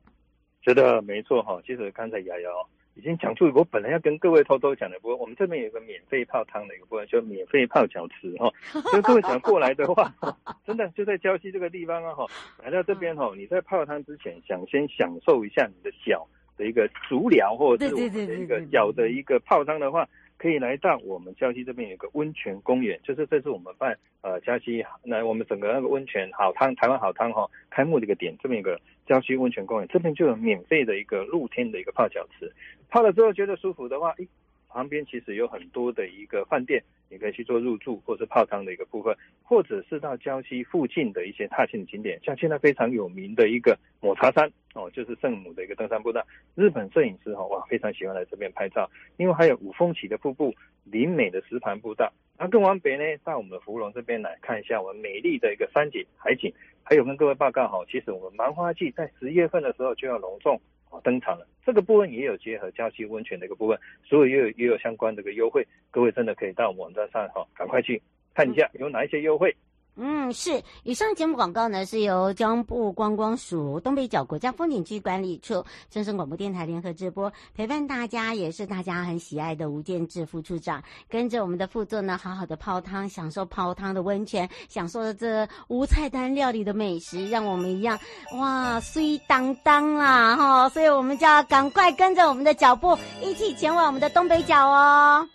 [0.63, 1.61] 是的，没错哈。
[1.67, 2.51] 其实刚才瑶瑶。
[2.95, 8.51] 已经讲出我本来要跟各位偷偷讲的，不过我们这边有一个免费泡汤的一个部分，就免费泡脚池哈。
[8.91, 10.13] 所以各位想过来的话，
[10.67, 12.27] 真的就在礁溪这个地方啊哈，
[12.63, 16.27] 来到这边哈，你在泡汤之前想先享受一下你的脚
[16.57, 20.09] 的一个足疗，或者是我们的一个脚的一个泡汤的话。
[20.41, 32.51] 可以来到我们礁溪这边有一个温泉公园，就是这是我们办呃礁溪来我们整个那个温泉好汤台湾好汤哈开幕的一个点，这边有个礁溪温泉公园，这边就有免费的一个露天的一个泡脚池，
[32.91, 34.29] 泡了之后觉得舒服的话，诶
[34.69, 46.25] 旁边其实有很多的一个饭店，你可以去做入住或是泡汤的一个部分，或者是到礁溪附近的一些踏青景点，像现在非常有名的一个抹茶山哦，就是圣母的一个登山步道，
[46.55, 48.89] 日本摄影师哈哇非常喜欢来这边拍照。
[49.17, 56.53] 因为还有五峰旗的瀑布、林美的石盘步道，那更往北呢，到我们的芙蓉这边来看一下我们美丽的一个山景海景，
[56.85, 60.61] 还有跟各位报告哈，其实我们芒花季在十月份的时候就要隆重。
[61.05, 68.01] 登场了，这个部分也有结合郊区温泉的一个部分，所以也有也有相关的一个优惠，各位真的可以到我们网站上哈，赶快去
[68.35, 69.55] 看一下有哪一些优惠。
[69.97, 70.63] 嗯，是。
[70.83, 87.99] 以上节目广告呢，是由交通部观光署东北角国家风景区管理处、正声广播电台联合直播，陪伴大家也是大家很喜爱的吴建志副处长，跟着我们的副座呢，好好的泡汤，享受泡汤的温泉，享受着这无菜单料理的美食，让我们一样
[88.39, 90.69] 哇，水当当啦哈！
[90.71, 95.29] 所以我们就要赶快跟着我们的脚步，一起前往我们的东北角哦。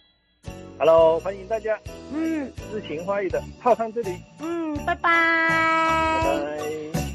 [0.77, 1.79] Hello，欢迎大家。
[2.13, 4.17] 嗯，诗情画意的泡汤这里。
[4.41, 4.95] 嗯，拜拜。
[4.95, 7.14] 拜拜。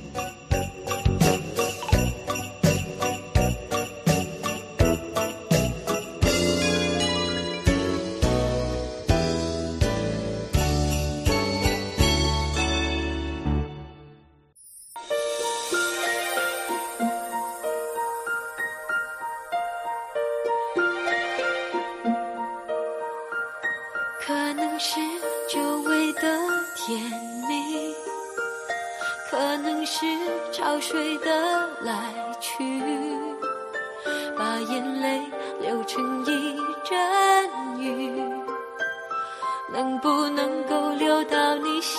[40.03, 41.99] 不能够流到你心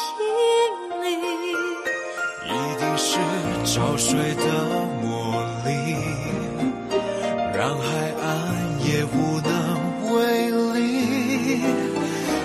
[1.04, 1.12] 里
[2.47, 3.20] 一定是
[3.64, 4.43] 潮水的
[5.04, 5.95] 魔力
[7.54, 7.86] 让海
[8.24, 8.30] 岸
[8.84, 11.62] 也无能为力。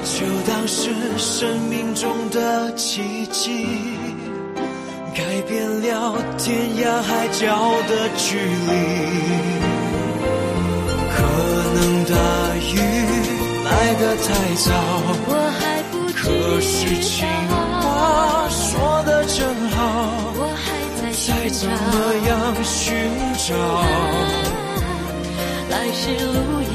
[0.05, 3.67] 就当是生命中的奇迹
[5.15, 7.47] 改变了天涯海角
[7.89, 9.57] 的距离。
[11.17, 11.23] 可
[11.75, 12.15] 能大
[12.57, 13.06] 雨
[13.99, 14.27] 的太
[14.57, 14.71] 早，
[15.29, 16.17] 我还不知道。
[16.17, 17.27] 可是情
[17.81, 19.39] 话说的正
[19.71, 19.79] 好，
[20.39, 20.67] 我还
[21.01, 21.35] 在寻找。
[21.37, 21.65] 在这
[22.29, 22.31] 样
[22.65, 22.85] 寻
[23.47, 23.55] 找，
[25.71, 26.66] 来时路。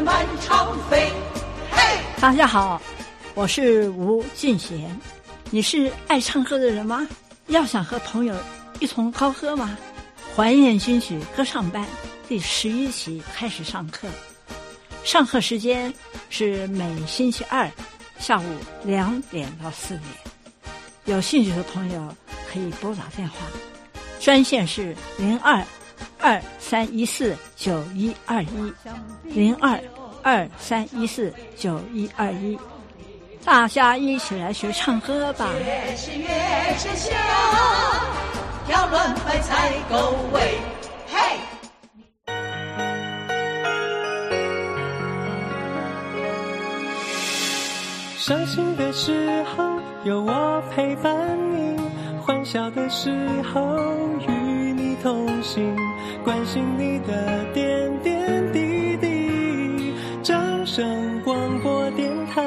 [0.00, 1.10] 满长飞。
[1.70, 2.80] 嘿，大家好，
[3.34, 4.98] 我是吴俊贤。
[5.50, 7.06] 你是爱唱歌的人吗？
[7.48, 8.34] 要想和朋友
[8.78, 9.76] 一同高歌吗？
[10.34, 11.84] 怀念金曲歌唱班
[12.28, 14.08] 第十一期开始上课，
[15.04, 15.92] 上课时间
[16.30, 17.70] 是每星期二
[18.18, 18.44] 下午
[18.84, 20.04] 两点到四点。
[21.04, 22.16] 有兴趣的朋友
[22.50, 23.36] 可以拨打电话，
[24.20, 25.62] 专线是零二
[26.18, 28.72] 二三一四九一二一
[29.24, 29.80] 零二。
[30.22, 32.58] 二三一四九一二一，
[33.42, 35.48] 大家一起来学唱歌吧。
[35.64, 36.28] 越是越
[36.76, 37.16] 是香，
[38.66, 40.58] 挑软白菜够味。
[41.08, 41.38] 嘿，
[48.18, 51.14] 伤心的时候有我陪伴
[51.56, 51.80] 你，
[52.20, 53.10] 欢笑的时
[53.54, 53.78] 候
[54.28, 54.30] 与
[54.74, 55.74] 你同行，
[56.30, 60.22] 关心你的点点滴滴。
[60.22, 62.40] 掌声广播电台，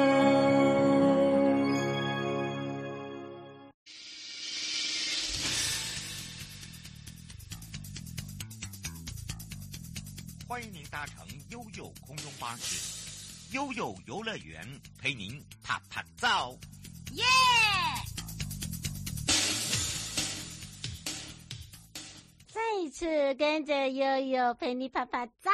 [10.48, 14.66] 欢迎您搭乘悠悠空中巴士，悠悠游乐园
[14.98, 16.58] 陪您趴趴走，
[17.12, 17.22] 耶！
[22.54, 25.50] 再一次跟着悠悠陪你拍拍照，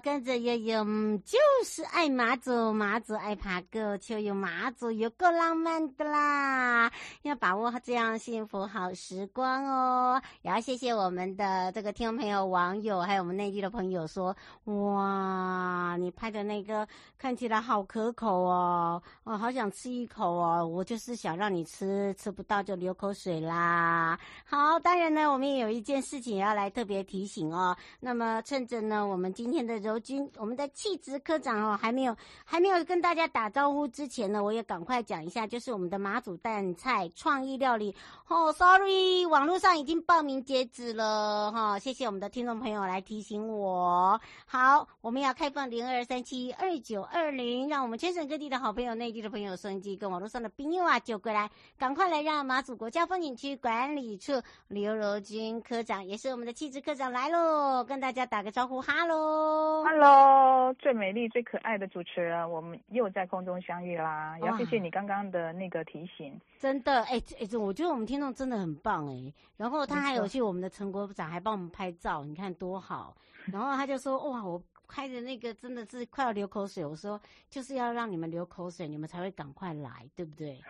[0.00, 6.92] 跟着悠悠嗯就是爱马祖，马祖爱爬够，秋游马祖有够浪漫的啦！
[7.22, 10.22] 要把握这样幸福好时光哦！
[10.42, 15.71] 也要谢谢我们的这个听众朋友、网友，还有我们内地的朋友说：哇，
[16.12, 16.86] 拍的那个
[17.18, 20.66] 看起来好可口哦，我好想吃一口哦！
[20.66, 24.18] 我就是想让你吃，吃不到就流口水啦。
[24.44, 27.76] 好，当然呢，我们也有一件事情要来特别提醒哦。
[28.00, 37.94] 那么趁着呢，我们今天的柔君，我们的气质科长哦，还没有还没有跟大家打招呼之前呢，我也赶快讲一下，就是我们的马祖蛋菜创意料理
[38.28, 38.52] 哦。
[38.52, 44.20] Sorry，网络上已经报名截止了哈、哦，谢谢我们的听众朋友来提醒我。
[44.46, 54.32] 好，我们要开放零二三七二九二零，让我们全省各地的好朋友、内地的朋友、收音机跟网络上的朋友啊，就过来，赶快来让马祖国家风景区管理处
[54.68, 64.36] 刘柔君科长，也是我们的气质科长来喽，跟大家打个招呼，哈喽，哈喽，最美丽、最可爱的主持人，我们又在空中相遇啦！
[64.40, 74.62] 也要谢谢你刚刚的那个提醒，真的，哎、欸、哎、欸，我觉得我们听众真的很棒哎、欸，然后他还有去我们的陈国长还帮我们拍照，你看多好，然后他就说哇我。
[74.92, 77.18] 开的那个真的是快要流口水，我说
[77.48, 80.60] 就是要让你们流口水，你们才会赶快来，对不对？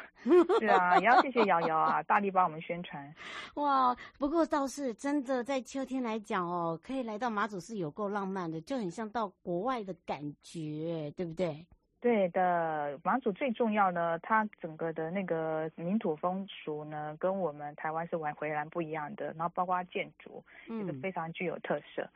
[0.60, 3.12] 是啊，也要谢谢瑶瑶啊，大力帮我们宣传。
[3.54, 11.66] 哇，不过倒是真的，在秋天来讲哦，可以来到马祖是有够浪漫的，就很像到国外的感觉，对不对？
[12.00, 22.02] 对的，马祖最重要呢，它整个的那个民土风俗呢，跟我们台湾是完全然不一样的，然后包括建筑，也是非常具有特色。
[22.02, 22.10] 嗯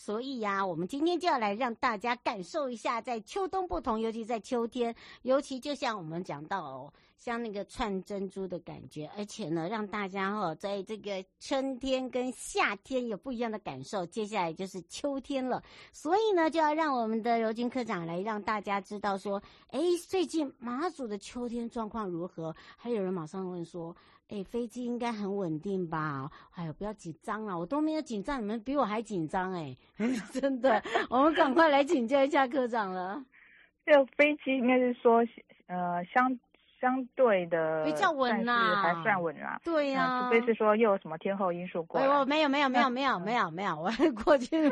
[0.00, 14.06] 所以呀、我们今天就要来让大家感受一下，在秋冬不同，尤其在秋天，尤其就像我们讲到哦，像那个串珍珠的感觉，而且呢，让大家哦，在这个春天跟夏天有不一样的感受。
[14.06, 15.60] 接下来就是秋天了，
[15.92, 22.54] 所以呢，就要让我们的柔君科长来让大家知道说，哎，最近马祖的秋天状况如何？
[22.76, 23.94] 还有人马上问说。
[24.28, 26.30] 哎，飞机应该很稳定吧？
[26.54, 29.76] 哎呦，不要紧张啊，我都没有紧张，你们比我还紧张哎，
[30.32, 33.24] 真的，我们赶快来请教一下科长了。
[33.86, 35.24] 这个飞机应该是说，
[35.66, 36.38] 呃，相。
[36.80, 39.60] 相对的比较稳啦，还算稳啦。
[39.64, 42.06] 对呀、啊，除非是说又有什么天后因素过来。
[42.06, 43.90] 我没有没有没有没有没有没有，我
[44.24, 44.68] 过去。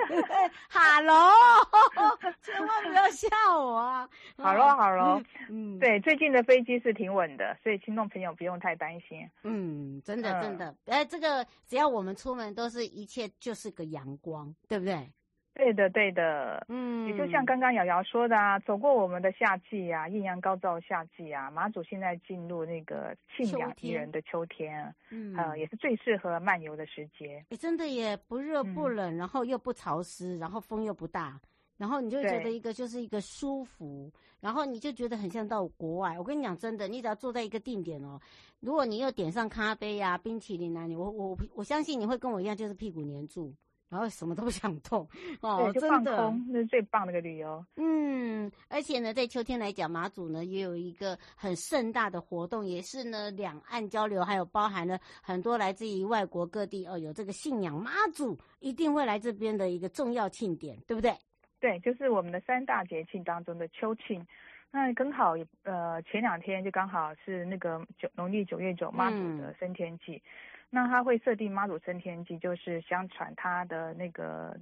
[0.68, 1.30] 哈喽，
[2.42, 4.09] 千万不要吓我啊！
[4.38, 9.28] 好喽好喽，嗯，对，最近的飞机是挺稳的，所以听众朋友不用太担心。
[9.42, 15.11] 嗯，真的真的，哎、嗯，这个只要我们出门都是一切就是个阳光，对不对？
[15.57, 27.42] 对的，对的，嗯，也就像刚刚瑶瑶说的啊，走过我们的夏季啊，艳阳高照的夏季啊，马祖现在进入那个沁凉宜人的秋天，嗯，呃，也是最适合漫游的时节。
[27.48, 31.40] 哎，真的也不热不冷，嗯，然后又不潮湿，然后风又不大，
[31.78, 36.18] 然后你就觉得一个就是一个舒服，然后你就觉得很像到国外。
[36.18, 38.20] 我跟你讲真的，你只要坐在一个定点哦，
[38.61, 43.54] 如果你又点上咖啡呀、啊、冰淇淋啊，你我我我相信你会跟我一样，就是屁股黏住。
[43.89, 45.09] 然后什么都不想动
[45.41, 47.64] 哦，对，就放空，那是最棒的一个旅游。
[47.76, 61.14] 嗯，而且呢，在秋天来讲，马祖呢也有一个很盛大的活动，也是呢两岸交流，还有包含了很多来自于外国各地哦，有这个信仰马祖一定会来这边的一个重要庆典，对不对？
[61.61, 64.26] 对，就是我们的三大节庆当中的秋庆。
[64.72, 70.16] 那刚好呃前两天就刚好是那个九农历九月九马祖的升天祭。
[70.16, 70.22] 嗯
[70.71, 74.59] 那他会设定妈祖升天祭，就是相传他的那个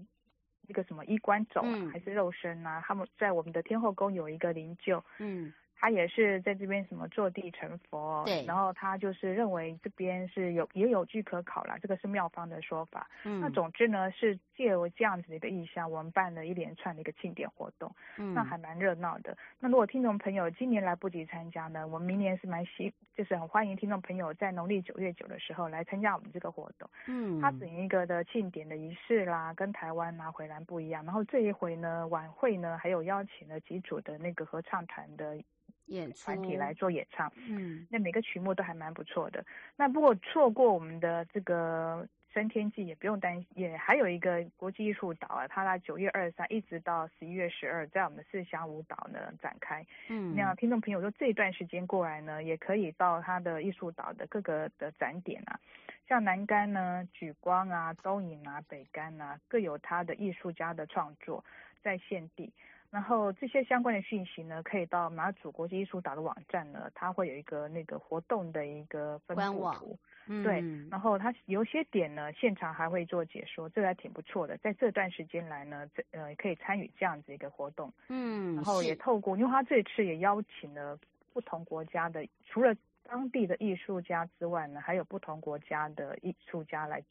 [0.69, 2.83] 那个什么衣冠冢、啊嗯、还是肉身啊？
[2.87, 5.53] 他们在我们的天后宫有一个灵柩，嗯。
[5.77, 13.07] 他也是在这边什么坐地成佛，对，然后他就是认为这边是有也有据可考啦，这个是妙方的说法。
[13.25, 19.37] 嗯，那总之呢是借由这样子的一个意象，我们办了一连串的一个庆典活动，嗯，那还蛮热闹的。
[19.61, 26.89] 那如果听众朋友今年来不及参加呢，我们明年是蛮希，就是很欢迎听众朋友在农历九月九的时候来参加我们这个活动。
[27.07, 31.05] 嗯，它整一个的庆典的仪式啦，跟台湾拿回来不一样。
[31.05, 35.41] 然后这一回呢，晚会呢还有邀请了几组的那个合唱团的。
[35.89, 39.45] 演团体来做演唱，嗯，那每个曲目都还蛮不错的。
[39.77, 49.87] 那如果错过我们的这个升天祭也不用担心，也还有一个国际艺术岛啊，它在九月二十三一直到十一月十二，在我们的四乡五岛呢展开。
[50.09, 55.61] 嗯，那听众朋友说这段时间过来呢，也可以到它的艺术岛的各个的展点啊，
[56.09, 61.45] 像南竿呢、举光啊、东引啊、北竿啊，各有它的艺术家的创作
[61.83, 62.53] 在现地。
[62.95, 70.63] 然后这些相关的讯息呢，可以到马祖国际艺术岛的网站呢，它会有一个那个活动的一个分布图，嗯，对。
[70.89, 74.57] 然后它有些点呢，现场还会做解说，这个还挺不错的。
[74.59, 80.97] 在这段时间来呢，这呃可以参与这样子一个活动，嗯，然后也透过，因为他这次也邀请了
[81.33, 82.73] 不同国家的，除了
[83.03, 87.03] 当地的艺术家之外呢，还有不同国家的艺术家来。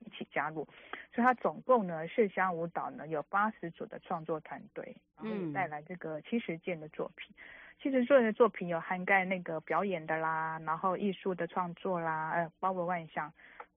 [0.00, 0.66] 一起加入，
[1.14, 7.34] 所以他总共呢，四乡五岛呢有八十组的创作团队，然后带来这个七十件的作品。
[7.82, 13.32] 七十件的作品有涵盖那个表演的啦，然后艺术的创作啦，呃，包罗万象，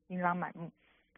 [0.08, 0.72] 琳琅满目。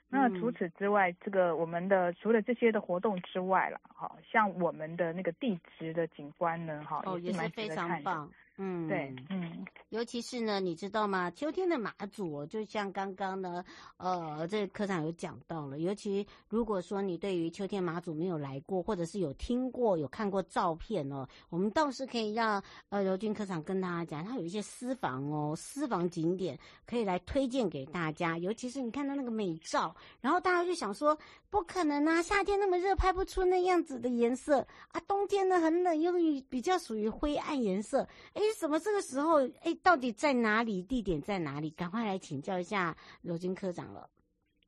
[0.09, 8.29] 那除此之外，这个我们的除了这些的活动之外了，哈，像我们的那个地质的景观呢，哈，哦，也是非常棒。
[8.63, 11.31] 嗯，对，嗯，尤其是呢，你知道吗？
[11.31, 13.65] 秋天的马祖，就像刚刚呢，
[13.97, 15.79] 呃，这个科长有讲到了。
[15.79, 26.55] 尤其如果说你对于秋天马祖没有来过，或者是有听过、有看过照片哦，我们倒是可以让呃柔君科长跟大家讲，他有一些私房哦，私房景点
[26.85, 28.37] 可以来推荐给大家。
[28.37, 31.17] 尤其是你看到那个美照，然后大家就想说，
[31.51, 36.13] 不可能啊，夏天那么热，拍不出那样子的颜色啊，冬天呢很冷，又
[36.49, 39.45] 比较属于灰暗颜色，诶什么这个时候？
[39.63, 40.81] 哎，到底在哪里？
[40.81, 41.69] 地点在哪里？
[41.71, 44.09] 赶快来请教一下罗军科长了。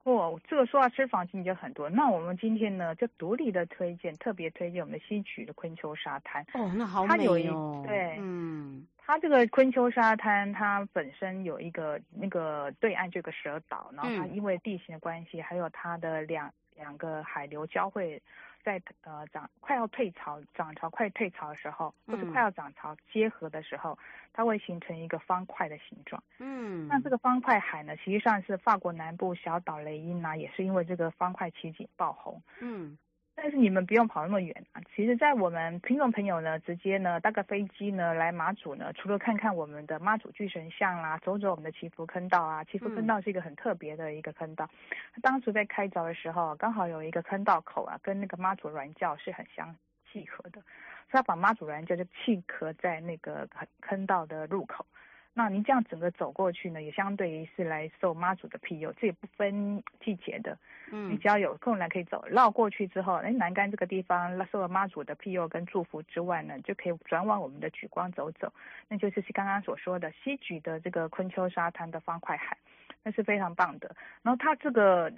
[0.03, 6.45] 哦，这个说到私房景点很多，那我们今天呢就独立的推荐，特别推荐我们的西曲的昆秋沙滩。
[6.53, 7.81] 哦，那好美哦。
[7.87, 18.21] 对，嗯，它这个昆秋沙滩，它本身有一个那个对岸这个蛇岛，然后它因为地形的关系，嗯、还有它的两两个海流交汇。
[18.65, 23.97] 在呃涨快要退潮，涨潮快退潮的时候，或者快要涨潮结合的时候，嗯，
[24.31, 26.23] 它会形成一个方块的形状。
[26.39, 32.41] 嗯，那这个方块海呢，实际上是法国南部小岛雷因啊，也是因为这个方块奇景爆红。
[32.61, 32.97] 嗯。
[33.43, 34.81] 但是你们不用跑那么远啊！
[34.95, 44.69] 其实，在我们听众朋友呢，直接呢搭个飞机呢来马祖呢，除了看看我们的妈祖巨神像啦，走走我们的祈福坑道啊，祈福坑道是一个很特别的一个坑道。
[44.87, 49.75] 嗯、当初在开凿的时候，刚好有一个坑道口啊，跟那个妈祖软教是很相
[50.09, 53.45] 契合的，所以他把妈祖软教就契合在那个
[53.81, 54.85] 坑道的入口。
[55.33, 60.57] 那您这样整个走过去呢，也相对于是来受妈祖的庇佑，这也不分季节的。
[60.91, 68.53] 嗯，你只要有空来可以走，绕过去之后，哎，南竿这个地方受了妈祖的庇佑跟祝福之外呢，就可以转往我们的举光走走，
[68.87, 72.57] 那就是刚刚所说的西举的这个昆秋沙滩的方块海，
[73.01, 73.95] 那是非常棒的。
[74.21, 75.11] 然后它这个。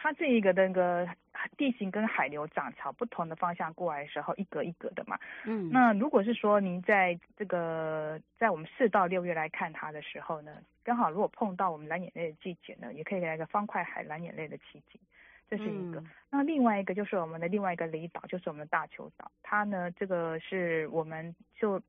[0.00, 1.08] 它这一个那个
[1.56, 5.18] 地形跟海流涨潮不同的方向过来的时候，一格一格的嘛。
[5.44, 5.70] 嗯。
[5.70, 15.00] 那如果是说您在这个在我们四到六月来看它的时候呢，刚好如果碰到我们蓝眼泪的季节呢，也可以来个方块海蓝眼泪的奇景，
[15.48, 16.00] 这是一个。
[16.00, 16.10] 嗯。
[16.30, 19.30] 那另外一个就是我们的另外一个离岛，就是我们的大邱岛。
[19.42, 21.80] 它呢，这个是我们就。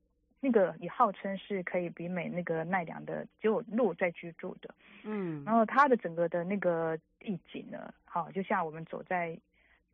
[0.42, 4.74] 那个也号称是可以比美那个奈良的，只有鹿在居住的，
[5.04, 9.38] 嗯，然后它的整个的那个地景呢，好，就像我们走在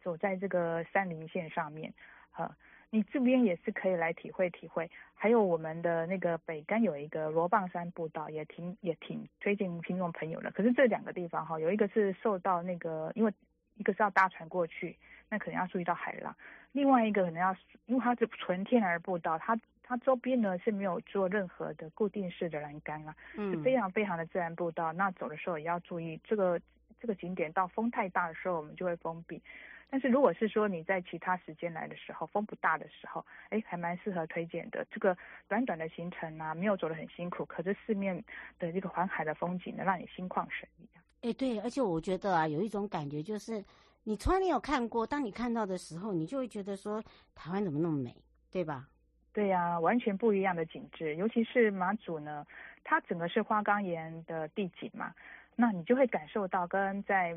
[0.00, 1.92] 走在这个山林线上面，
[2.30, 2.56] 啊，
[2.90, 4.88] 你这边也是可以来体会体会。
[5.14, 10.52] 还有我们的那个北竿有一个罗棒山步道，也挺也挺推荐听众朋友的。
[10.52, 13.32] 可是这两个地方哈，有一个是受到那个，因为
[13.74, 14.96] 一个是要搭船过去，
[15.28, 16.32] 那可能要注意到海浪；
[16.70, 19.58] 另外一个可能要，因为它是纯天然的步道，它。
[19.88, 24.92] 它周边呢是没有做任何的固定式的栏杆啊，嗯，是非常非常的自然步道。
[24.92, 26.60] 那走的时候也要注意，这个
[27.00, 29.40] 这个景点到风太大的时候，我们就会封闭。
[29.88, 34.84] 但是如果是说你在其他时间来的时候，风不大的时候，哎，还蛮适合推荐的。
[34.90, 35.16] 这个
[35.46, 38.16] 短短的行程啊，没有走得很辛苦，可是四面
[38.58, 40.98] 的这个环海的风景呢，让你心旷神怡啊。
[41.22, 43.64] 哎，对，而且我觉得啊，有一种感觉就是，
[44.02, 47.00] 你从来没有看过，当你看到的时候，你就会觉得说，
[47.36, 48.12] 台湾怎么那么美，
[48.50, 48.88] 对吧？
[49.36, 52.46] 对呀、啊，完全不一样的景致，尤其是马祖呢，
[52.82, 55.12] 它整个是花岗岩的地景嘛，
[55.54, 57.36] 那你就会感受到跟在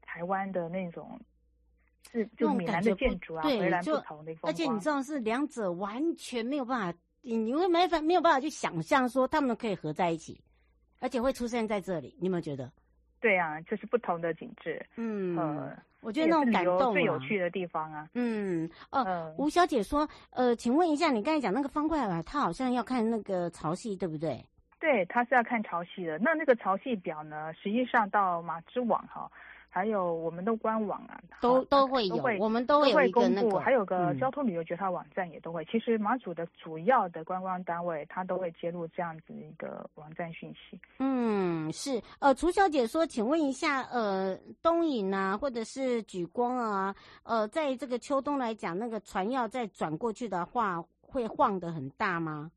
[0.00, 1.20] 台湾的那种
[2.12, 4.52] 是就闽南的建筑啊，对，回来不同的风光。
[4.52, 10.40] 而且你知道是两者完全没有办法，你会没法没有办法去想象说他们可以合在一起，
[11.00, 12.70] 而且会出现在这里，你有没有觉得？
[13.18, 14.86] 对啊，就是不同的景致。
[14.94, 18.08] 嗯，呃、我觉得那种感动、啊、最有趣的地方啊。
[18.14, 24.44] 嗯，哦、呃呃，吴小姐说，呃，请问一下，你刚才讲那个方块表，它好像要看那个潮汐，对不对？
[24.78, 26.18] 对，它是要看潮汐的。
[26.18, 27.52] 那那个潮汐表呢？
[27.52, 29.30] 实际上到马之网哈。
[29.72, 35.62] 还有我们的官网啊，都都会有，我们都会有一个那个，还有个交通旅游局它网站也都会。
[35.62, 40.76] 嗯、其实马祖的主要的观光单位，它都会揭露这样子一个网站讯息。
[40.98, 42.02] 嗯，是。
[42.18, 46.92] 呃，楚小姐说，请问一下，呃，东引啊，或者是举光啊，
[47.22, 52.50] 呃，在这个秋冬来讲，那个船要再转过去的话，会晃得很大吗？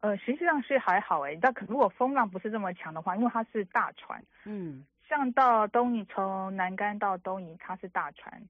[0.00, 4.84] 呃，实际上是还好诶，但可如果风浪不是这么强的话，因为它是大船，嗯。
[5.16, 8.42] 像到东引，从南竿到东引，它是大船，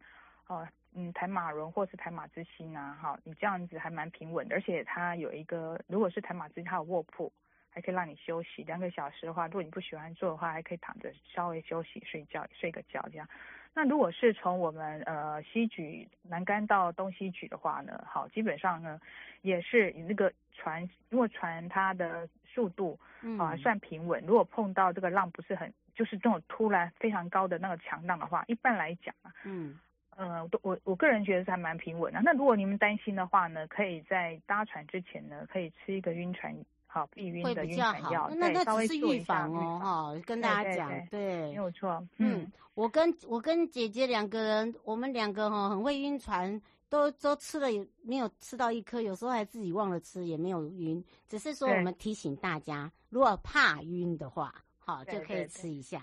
[0.46, 7.30] 哦，嗯，台马轮或是台马之星啊，哈，你这样子还蛮平稳的，而且它有一个，如果是台马之星，它有卧铺，
[7.68, 13.28] 还可以让你休息两个小时的话，如果你不喜欢坐的话，还可以躺着稍微休息睡觉，睡个觉这样。
[13.74, 18.98] 那如果是从我们呃西莒南竿到东西莒的话呢，好，基本上呢
[19.42, 22.98] 也是以那个船，如果船它的速度
[23.38, 29.78] 啊算平稳，如果碰到这个浪不是很就是这种突然非常高的那个强浪的话，一般来讲啊，嗯，
[30.16, 32.20] 呃，我我个人觉得是还蛮平稳的。
[32.22, 36.54] 那如果你们担心的话呢，可以在搭船之前呢，可以吃一个晕船
[36.86, 42.06] 好避晕的晕船药，那那只是预防哦，哈，跟大家讲，对，对，没有错。
[42.18, 46.60] 嗯，嗯我跟我跟姐姐两个人，我们两个哈很会晕船。
[46.90, 51.02] 都都吃了，也没有吃到一颗，有时候还自己忘了吃，也没有晕。
[51.26, 54.54] 只是说我们提醒大家，如果怕晕的话，
[54.84, 56.02] 好就可以吃一下。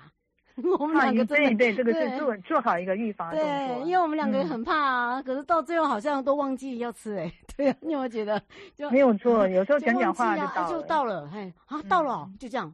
[0.79, 3.75] 我们两个对对，这个是做做好一个预防的动作。
[3.77, 7.31] 对，因为我们两个也很怕啊，可是到最后好像都忘记要吃哎。
[7.55, 8.41] 对啊，你有没有觉得？
[8.75, 12.71] 就没有错， 有时候讲讲话就到了，就到了，嘿啊到了，就这样。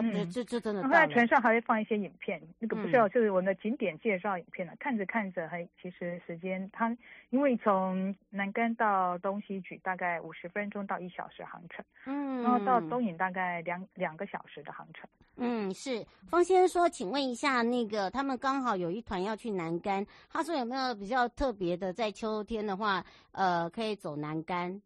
[0.00, 0.82] 嗯，这这真的。
[0.88, 4.72] 在船上还会放一些影片，那个不是哦，就是我们的景点介绍影片了。
[4.78, 6.96] 看着看着，还其实时间它，
[7.30, 15.08] 因为从南竿到东西莒大概五十分钟到一小时航程，嗯，然后到东引大概两两个小时的航程。
[15.36, 16.04] 嗯，是。
[16.28, 24.80] 方先生说，请问一下，那个他们刚好有一团要去南竿，他说有没有比较特别的，在秋天的话，呃，可以走南竿？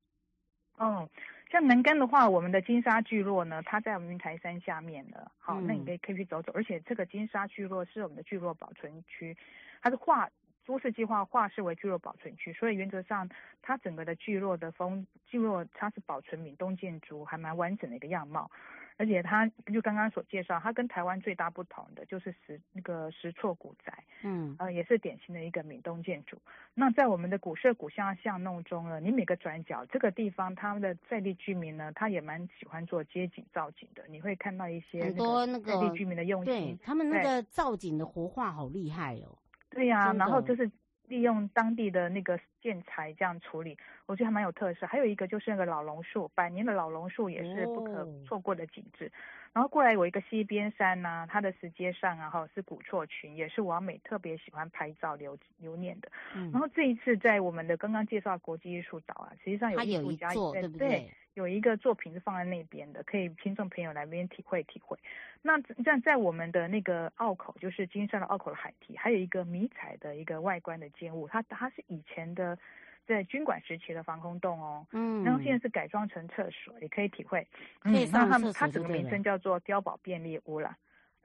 [0.77, 1.09] 哦。
[1.53, 6.51] 像南竿的话，我们的金沙聚落呢，它在我们云台山下面的，好，那你可以可以去走走。
[6.55, 9.37] 而且这个金沙聚落是我们的聚落保存区，
[9.83, 10.27] 它是划
[10.65, 13.29] 都市计划划设为聚落保存区，所以原则上
[13.61, 18.51] 它整个的聚落的风聚落它是保存闽东建筑还蛮完整的一个样貌。
[18.97, 26.36] 而且它就刚刚所介绍，它跟台湾最大不同的就是石那个石厝古宅，嗯，呃，也是典型的一个闽东建筑。
[26.74, 34.05] 那在我们的古色古香巷弄中呢，你每个转角这个地方，他们的在地居民呢，他也蛮喜欢做街景造景的。
[34.09, 39.36] 你会看到一些很多那个在地居民的用心，对他们那个造景的活化好厉害哦。
[39.70, 40.70] 对呀、啊，然后就是。
[41.09, 43.77] 利用当地的那个建材这样处理，
[44.07, 44.87] 我觉得还蛮有特色。
[44.87, 49.07] 还有一个就是那个老榕树，百年的老榕树也是不可错过的景致。
[49.07, 49.13] 哦、
[49.55, 56.11] 然后过来有一个西边山呐、啊，它的石阶上啊，哈是古厝群，也是王美特别喜欢拍照留留念的。
[56.35, 61.11] 嗯、然后这一次在我们的刚刚介绍国际艺术岛啊，实际上有艺术家也在，对不对？
[61.35, 64.99] 有一个作品是放在那边的，可以听众朋友来那边体会体会。
[65.41, 72.59] 那在在我们的那个澳口，就是金山的澳口的海堤，还有一个迷彩的一个外观的建物，它它是以前的
[73.07, 77.47] 在军管时期的防空洞哦，嗯，然后现在是改装成厕所，也可以体会。
[77.85, 80.76] 嗯，那它它整个名称叫做碉堡便利屋啦。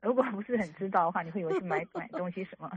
[0.01, 2.69] 如果不是很知道的话，你会以为是买 买东西什么？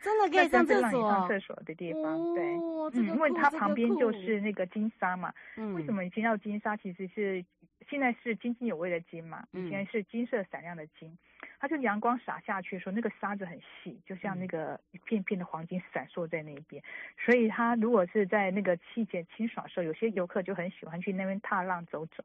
[0.00, 1.10] 真的可以上厕所？
[1.10, 5.32] 上厕所的地方，哦、对，嗯，因为它旁边就是那个金沙嘛。
[5.56, 6.76] 嗯、为什么以前叫金沙？
[6.76, 7.44] 其实是
[7.88, 11.16] 现在是津津有味的津嘛，以前是金色闪亮的金。
[11.60, 16.82] 它就阳光洒下去的时候，那个沙子很细，就像那个一片片的黄金闪烁在那边。
[17.18, 22.24] 所以它如果是在那个季节清爽的时候，有些游客就很喜欢去那边踏浪走走。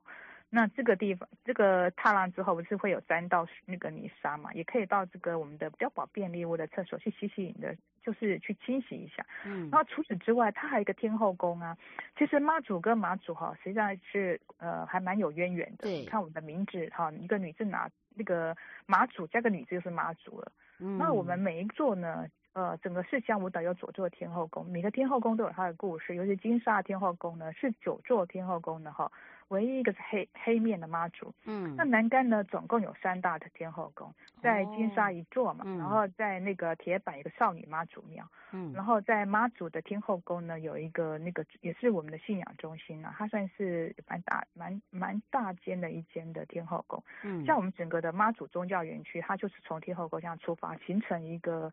[0.51, 4.51] 那这个地方，这个踏浪之后不是会有沾到那个泥沙嘛？
[4.53, 9.23] 也可以到这个我们的碉堡便利屋的厕所去洗洗你的，就是去清洗一下。
[9.45, 9.69] 嗯。
[9.71, 11.77] 然后除此之外，它还有一个天后宫啊。
[12.17, 15.83] 其实妈祖跟马祖哈，实际上是呃还蛮有渊源的。
[15.83, 15.99] 对。
[15.99, 20.51] 你看我们的名字哈，一个女字拿那个马祖加个女字就是妈祖了。
[20.79, 20.97] 嗯。
[20.97, 26.15] 那我们每一座呢，呃，整个四乡五岛有九座天后宫，每个天后宫都有它的故事。
[26.15, 29.11] 尤其金沙天后宫呢，是九座天后宫的哈。
[29.49, 51.71] 唯一一个是黑黑面的妈祖，嗯，那南竿呢，总共有三大的天后宫，在金沙一座嘛，哦嗯、然后在那个铁板一个少女妈祖庙，嗯，然后在妈祖的天后宫呢，有一个那个也是我们的信仰中心啊，它算是蛮大蛮蛮大间的一间的天后宫，嗯，像我们整个的妈祖宗教园区，它就是从天后宫这样出发，形成一个。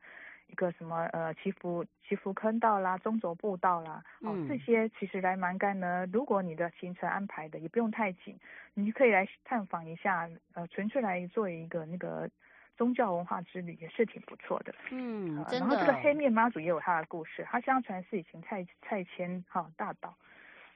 [0.49, 6.07] 一个什么呃祈福祈福坑道啦，中轴步道啦，哦，嗯、这些其实来蛮干呢。
[6.12, 8.38] 如果你的行程安排的也不用太紧，
[8.74, 12.30] 你可以来探访一下，呃，纯粹来做一个那个
[12.76, 14.72] 宗教文化之旅，也是挺不错的。
[14.90, 15.66] 嗯，真的。
[15.66, 20.16] 然后这个黑面妈祖也有他的故事，他相传是以前蔡蔡牵哈大岛，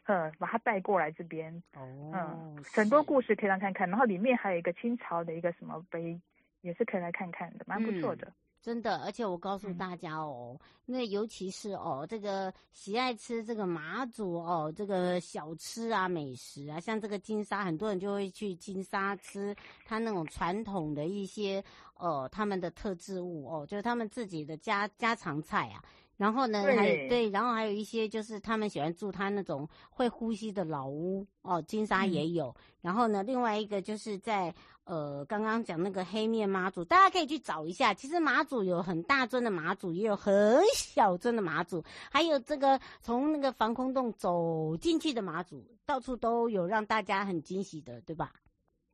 [0.07, 1.63] 呃，把他带过来这边。
[1.75, 2.11] 哦。
[2.13, 6.21] 嗯，很多故事可以来看看，然后里面还有一个清朝的一个什么碑，
[6.61, 8.27] 也是可以来看看的，蛮不错的。
[8.27, 8.33] 嗯
[8.63, 19.57] 真的，而且我告诉大家哦，嗯、那尤其是哦，这个喜爱吃这个马祖哦，这个小吃啊、美食啊，像这个金沙，很多人就会去金沙吃
[19.87, 25.83] 他那种传统的一些呃他们的特制物哦，就是他们自己的家家常菜啊。
[26.21, 32.49] 然后呢，对还对，然后还有一些就是他们喜欢住他那种会呼吸的老屋哦，金沙也有。
[32.49, 34.55] 嗯、然后呢，另外一个就是在
[34.85, 37.95] 呃刚刚讲那个黑面妈祖，大家可以去找一下。
[37.95, 48.31] 其实妈祖有很大尊的妈祖，也有很小尊的妈祖，还有这个从那个防空洞走进去的妈祖，到处都有让大家很惊喜的，对吧？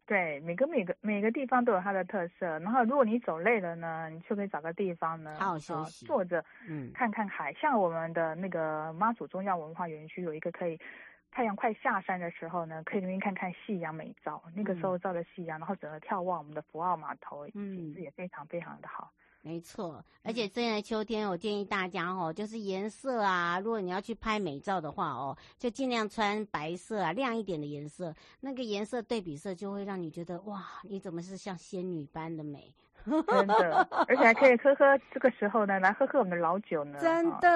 [0.07, 2.47] 对，每个每个每个地方都有它的特色。
[2.61, 7.53] 然后，如果你走累了呢，你就可以找个地方呢，好好休息，坐着，嗯，看看海。
[7.55, 10.79] 像我们的那个妈祖宗教文化园区有一个可以，
[11.33, 14.41] 太阳快下山的时候呢，可以那边看看夕阳美照。
[14.55, 19.11] 那个时候照的夕阳，然后整个眺望我们的福澳码头，景色也非常非常的好。
[19.47, 32.75] 没错，而且现在秋天，我建议大家哦，就是颜色啊，如果你要去拍美照的话哦，就尽量穿白色啊，亮一点的颜色，那个颜色对比色就会让你觉得哇，你怎么是像仙女般的美？
[33.05, 34.85] 真的，而且还可以喝喝
[35.15, 37.49] 这个时候呢，来喝喝我们的老酒呢，真的，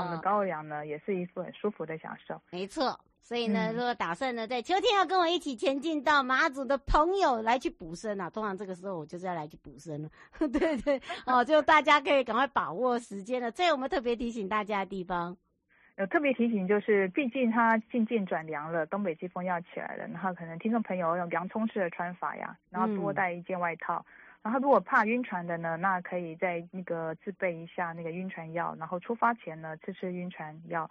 [0.00, 2.42] 我们的高粱呢，也是一副很舒服的享受。
[2.50, 2.98] 没错。
[3.24, 10.10] 所以呢，如果打算呢，在秋天要跟我一起前进到马祖的朋友来去补身啊，通常这个时候我就是要来去补身了。
[10.38, 13.50] 对 对， 哦，就大家可以赶快把握时间了。
[13.50, 15.34] 这有没有特别提醒大家的地方？
[15.96, 24.04] 有特别提醒就是，毕竟它渐渐转凉了，东北季风要起来了，然后可能听众朋友用洋葱式的穿法呀，然后多带一件外套。
[24.08, 24.12] 嗯、
[24.42, 30.90] 然后如果怕晕船的呢，那可以在那个自备一下那个晕船药，然后出发前呢吃吃晕船药，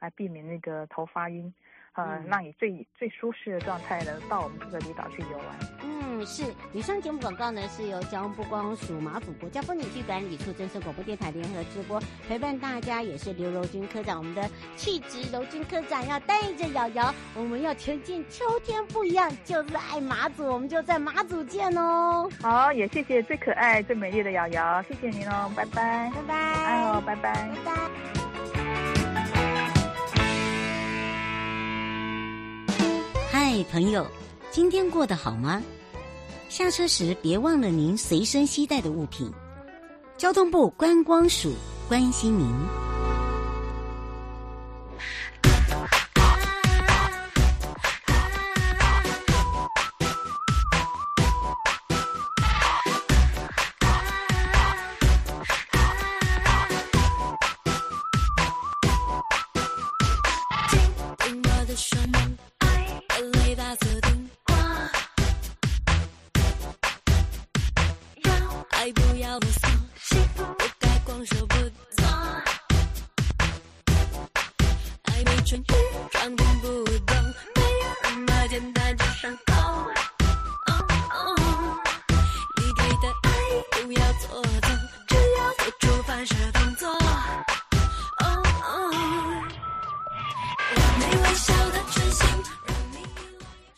[0.00, 1.52] 来避免那个头发晕。
[1.94, 5.46] 呃，让你最最舒适的状态呢，到我们这个离岛去游玩。
[5.82, 6.44] 嗯，是。
[6.72, 18.24] 以上节目广告呢，是由交通部光署马祖国家风景区管理处、真声广播电台联合直播，陪伴大家也是刘柔君科长，我们的气质柔君科长要带着瑶瑶，我们要前进。
[18.30, 22.30] 秋天不一样，就是爱马祖，我们就在马祖见哦。
[22.40, 28.27] 好，也谢谢最可爱、最美丽的瑶瑶，谢谢您哦，拜拜，拜拜，爱哦，拜拜，拜拜。
[33.50, 34.06] 嗨，朋友，
[34.50, 35.62] 今天过得好吗？
[36.50, 39.32] 下车时别忘了您随身携带的物品。
[40.18, 41.54] 交通部观光署
[41.88, 42.46] 关心您。